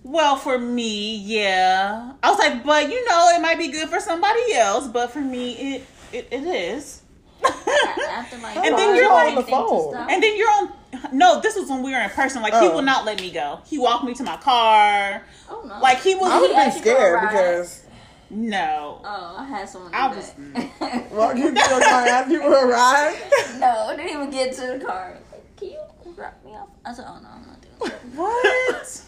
[0.03, 2.13] well, for me, yeah.
[2.23, 5.21] I was like, but you know, it might be good for somebody else, but for
[5.21, 7.03] me, it it, it is.
[7.45, 9.95] After like, And then you're like- on the phone?
[9.97, 10.73] and then you're on.
[11.13, 12.43] No, this was when we were in person.
[12.43, 12.75] Like he oh.
[12.75, 13.61] will not let me go.
[13.67, 15.23] He walked me to my car.
[15.51, 15.81] oh no.
[15.81, 16.31] Like he was.
[16.31, 17.85] I would he have been asked you for a scared because.
[18.31, 19.01] no.
[19.05, 20.17] Oh, I had someone do I that.
[20.17, 21.11] was- mm.
[21.13, 23.19] Well, you still gonna ask you for a ride?
[23.59, 25.19] no, I didn't even get to the car.
[25.33, 26.69] Like, Can you drop me off?
[26.85, 28.17] I said, oh no, I'm not doing that.
[28.17, 29.03] What?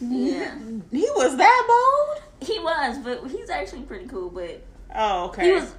[0.00, 0.58] Yeah,
[0.90, 2.22] he was that bold?
[2.48, 4.28] he was, but he's actually pretty cool.
[4.30, 4.62] But
[4.94, 5.46] Oh, okay.
[5.46, 5.74] he was.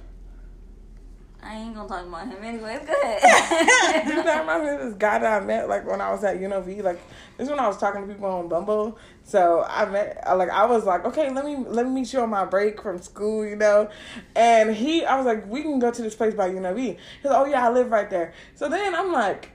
[1.42, 2.80] I ain't gonna talk about him anyway.
[2.84, 4.06] Go ahead.
[4.06, 6.38] Dude, that reminds me of this guy that I met like when I was at
[6.38, 6.82] UNLV.
[6.82, 7.00] Like
[7.36, 8.98] this is when I was talking to people on Bumble.
[9.22, 12.30] So I met like I was like, okay, let me let me meet you on
[12.30, 13.88] my break from school, you know.
[14.34, 16.78] And he, I was like, we can go to this place by UNLV.
[16.78, 18.32] He's like, oh yeah, I live right there.
[18.54, 19.50] So then I'm like,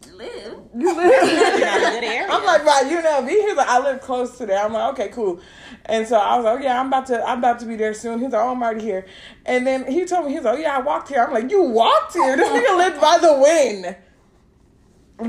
[0.14, 0.58] Live.
[0.76, 1.30] you live?
[1.30, 2.28] You're not a good area.
[2.30, 3.28] I'm like, by UNLV.
[3.28, 4.64] He's like, I live close to there.
[4.64, 5.40] I'm like, okay, cool.
[5.86, 7.94] And so I was like, oh, yeah, I'm about to, I'm about to be there
[7.94, 8.20] soon.
[8.20, 9.06] He's like, oh, I'm already here.
[9.44, 11.22] And then he told me, he's like, oh, yeah, I walked here.
[11.24, 12.36] I'm like, you walked here?
[12.36, 13.96] This nigga lived by the Wynn.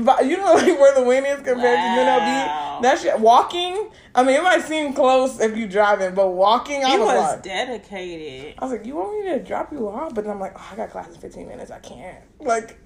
[0.04, 1.94] But you know, like where the Wynn is compared Wow.
[1.96, 2.82] to UNLV.
[2.82, 3.90] That shit, walking.
[4.14, 7.42] I mean, it might seem close if you driving, but walking, I was, was like,
[7.42, 8.54] dedicated.
[8.58, 10.14] I was like, you want me to drop you off?
[10.14, 11.72] But then I'm like, oh, I got class in 15 minutes.
[11.72, 12.18] I can't.
[12.38, 12.78] Like,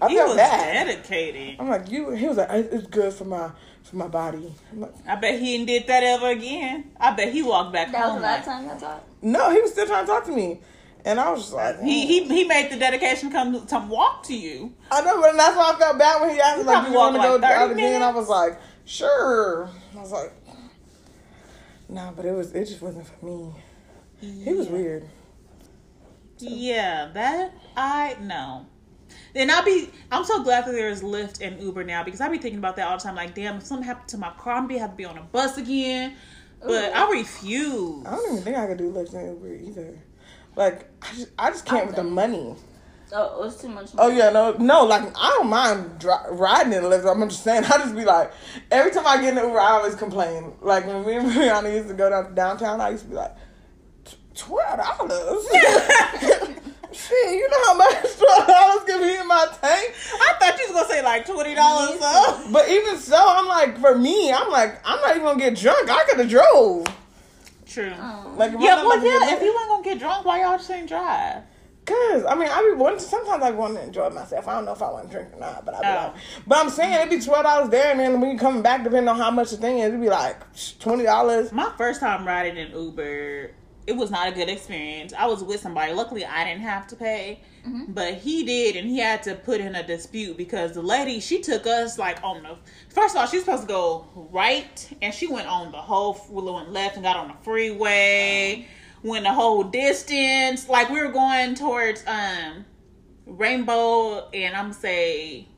[0.00, 0.86] I He felt was bad.
[0.86, 1.56] dedicated.
[1.60, 2.10] I'm like, you.
[2.10, 3.50] He was like, it's good for my
[3.82, 4.54] for my body.
[4.72, 6.90] I'm like, I bet he didn't did that ever again.
[7.00, 8.16] I bet he walked back That was home.
[8.20, 9.22] the last like- time I talked.
[9.22, 10.60] no, he was still trying to talk to me,
[11.04, 14.34] and I was just like, He, he he made the dedication come to walk to
[14.36, 14.74] you.
[14.90, 16.96] I know, but that's why I felt bad when he asked me like, "Do you
[16.98, 20.32] want to walked go like 30 out again?" I was like, "Sure." I was like,
[21.88, 23.52] "Nah," but it was it just wasn't for me.
[24.20, 25.08] He was weird.
[26.38, 28.66] Yeah, that I know.
[29.34, 32.38] And I'll be, I'm so glad that there's Lyft and Uber now because I'll be
[32.38, 33.14] thinking about that all the time.
[33.14, 35.22] Like, damn, if something happened to my car, I'm gonna have to be on a
[35.22, 36.14] bus again.
[36.60, 38.04] But I refuse.
[38.06, 39.98] I don't even think I could do Lyft and Uber either.
[40.56, 42.56] Like I just, I just can't with the money.
[43.12, 43.90] Oh, oh, it's too much.
[43.96, 44.84] Oh yeah, no, no.
[44.84, 47.10] Like I don't mind dri- riding in the Lyft.
[47.10, 47.64] I'm just saying.
[47.66, 48.32] I just be like,
[48.70, 50.52] every time I get in the Uber, I always complain.
[50.60, 53.14] Like when me and Brianna used to go down to downtown, I used to be
[53.14, 53.34] like,
[54.34, 55.46] twelve dollars.
[56.98, 59.94] Shit, you know how much twelve dollars can be in my tank.
[60.14, 62.00] I thought you was gonna say like twenty dollars.
[62.00, 62.50] So.
[62.52, 65.88] But even so, I'm like, for me, I'm like, I'm not even gonna get drunk.
[65.90, 66.86] I could have drove.
[67.66, 67.92] True.
[67.98, 68.34] Oh.
[68.36, 69.34] Like, if yeah, I'm well, yeah.
[69.36, 71.42] If you weren't gonna get drunk, why y'all just ain't drive?
[71.84, 72.98] Cause I mean, I be wanting.
[72.98, 74.46] Sometimes I want to enjoy myself.
[74.48, 75.90] I don't know if I want to drink or not, but I be Oh.
[76.12, 76.14] like,
[76.46, 79.08] but I'm saying it'd be twelve dollars there, and then when you coming back, depending
[79.08, 80.36] on how much the thing is, it'd be like
[80.80, 81.52] twenty dollars.
[81.52, 83.52] My first time riding in Uber,
[83.88, 85.14] it was not a good experience.
[85.14, 85.92] I was with somebody.
[85.94, 87.40] Luckily, I didn't have to pay,
[87.88, 91.40] but he did, and he had to put in a dispute because the lady she
[91.40, 92.56] took us like on the.
[92.90, 96.42] First of all, she's supposed to go right, and she went on the whole we
[96.42, 98.66] went left and got on the freeway.
[99.02, 102.66] Went the whole distance, like we were going towards um
[103.26, 105.57] Rainbow, and I'm say what's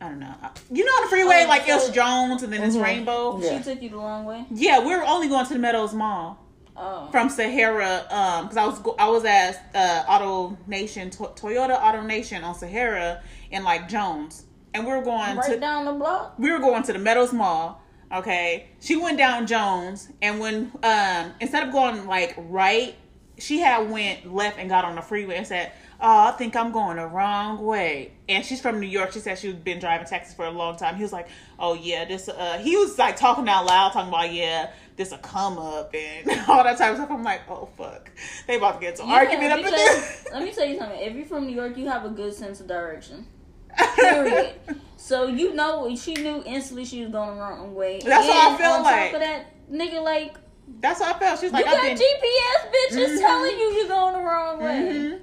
[0.00, 0.34] I don't know.
[0.70, 3.40] You know on the freeway, Oh, like so- it's Jones, and then it's Rainbow.
[3.40, 3.58] Yeah.
[3.58, 4.44] She took you the long way.
[4.50, 6.38] Yeah, we were only going to the Meadows Mall
[6.76, 7.08] Oh.
[7.10, 11.76] from Sahara, um, because I was go- I was at uh, Auto Nation, to- Toyota
[11.82, 13.20] Auto Nation on Sahara
[13.50, 16.34] in like Jones, and we were going right to down the block.
[16.38, 17.82] we were going to the Meadows Mall.
[18.14, 22.94] Okay, she went down Jones, and when um instead of going like right,
[23.38, 26.72] she had went left and got on the freeway and said, "Oh, I think I'm
[26.72, 29.12] going the wrong way." And she's from New York.
[29.12, 30.96] She said she'd been driving taxis for a long time.
[30.96, 31.28] He was like,
[31.58, 35.18] "Oh yeah, this." Uh, he was like talking out loud, talking about yeah, this a
[35.18, 37.10] come up and all that type of stuff.
[37.10, 38.10] I'm like, "Oh fuck,
[38.46, 40.98] they about to get some argument Yeah, up in there." Let me tell you something.
[41.00, 43.26] If you're from New York, you have a good sense of direction.
[43.96, 44.54] Period.
[44.96, 48.00] so you know, she knew instantly she was going the wrong way.
[48.04, 49.12] That's what I And feel on like.
[49.12, 50.34] Top of that, nigga, like
[50.80, 51.38] That's how I felt.
[51.40, 54.80] She's you like, got "I've been." GPS bitches telling you you're going the wrong way.
[54.92, 55.20] Mhm.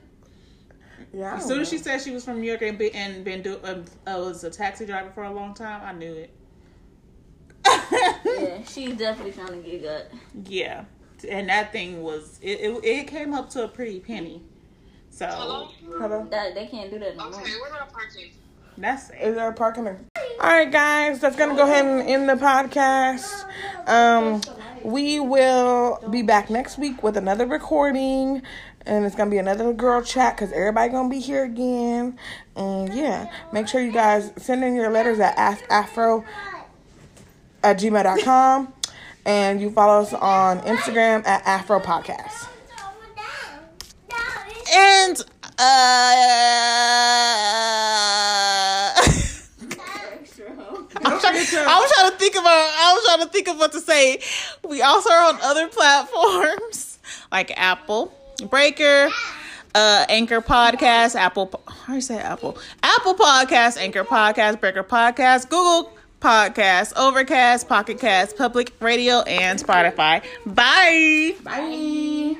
[1.16, 1.36] Yeah.
[1.36, 3.42] As don't soon as she said she was from New York and been, and been
[3.42, 6.30] do, um, uh, was a taxi driver for a long time, I knew it.
[7.66, 10.12] Yeah, she's definitely trying to get gut.
[10.44, 10.84] yeah,
[11.30, 12.84] and that thing was it, it.
[12.84, 14.44] It came up to a pretty penny.
[15.10, 15.70] So Hello?
[15.98, 16.28] Hello?
[16.30, 17.40] That they can't do that no more.
[17.40, 18.32] Okay, we're not parking.
[18.78, 19.22] that's it.
[19.22, 19.88] Is there a parking?
[19.88, 19.96] All
[20.42, 23.46] right, guys, that's gonna go ahead and end the podcast.
[23.88, 24.42] Um,
[24.84, 28.42] we will be back next week with another recording,
[28.86, 32.18] and it's gonna be another girl chat because everybody gonna be here again.
[32.56, 36.24] And yeah, make sure you guys send in your letters at askafro
[37.64, 38.74] at gmail.com
[39.26, 42.48] and you follow us on Instagram at Afro Podcast.
[44.74, 45.20] And
[45.58, 45.64] uh.
[50.98, 52.46] I was, trying, I was trying to think about.
[52.46, 54.20] I was trying to think of what to say.
[54.68, 57.00] We also are on other platforms
[57.32, 58.14] like Apple,
[58.50, 59.10] Breaker,
[59.74, 61.64] uh, Anchor Podcast, Apple.
[61.90, 62.58] You say Apple?
[62.84, 70.24] Apple Podcast, Anchor Podcast, Breaker Podcast, Google Podcast, Overcast, Pocket Cast, Public Radio, and Spotify.
[70.46, 71.36] Bye.
[71.44, 72.38] Bye.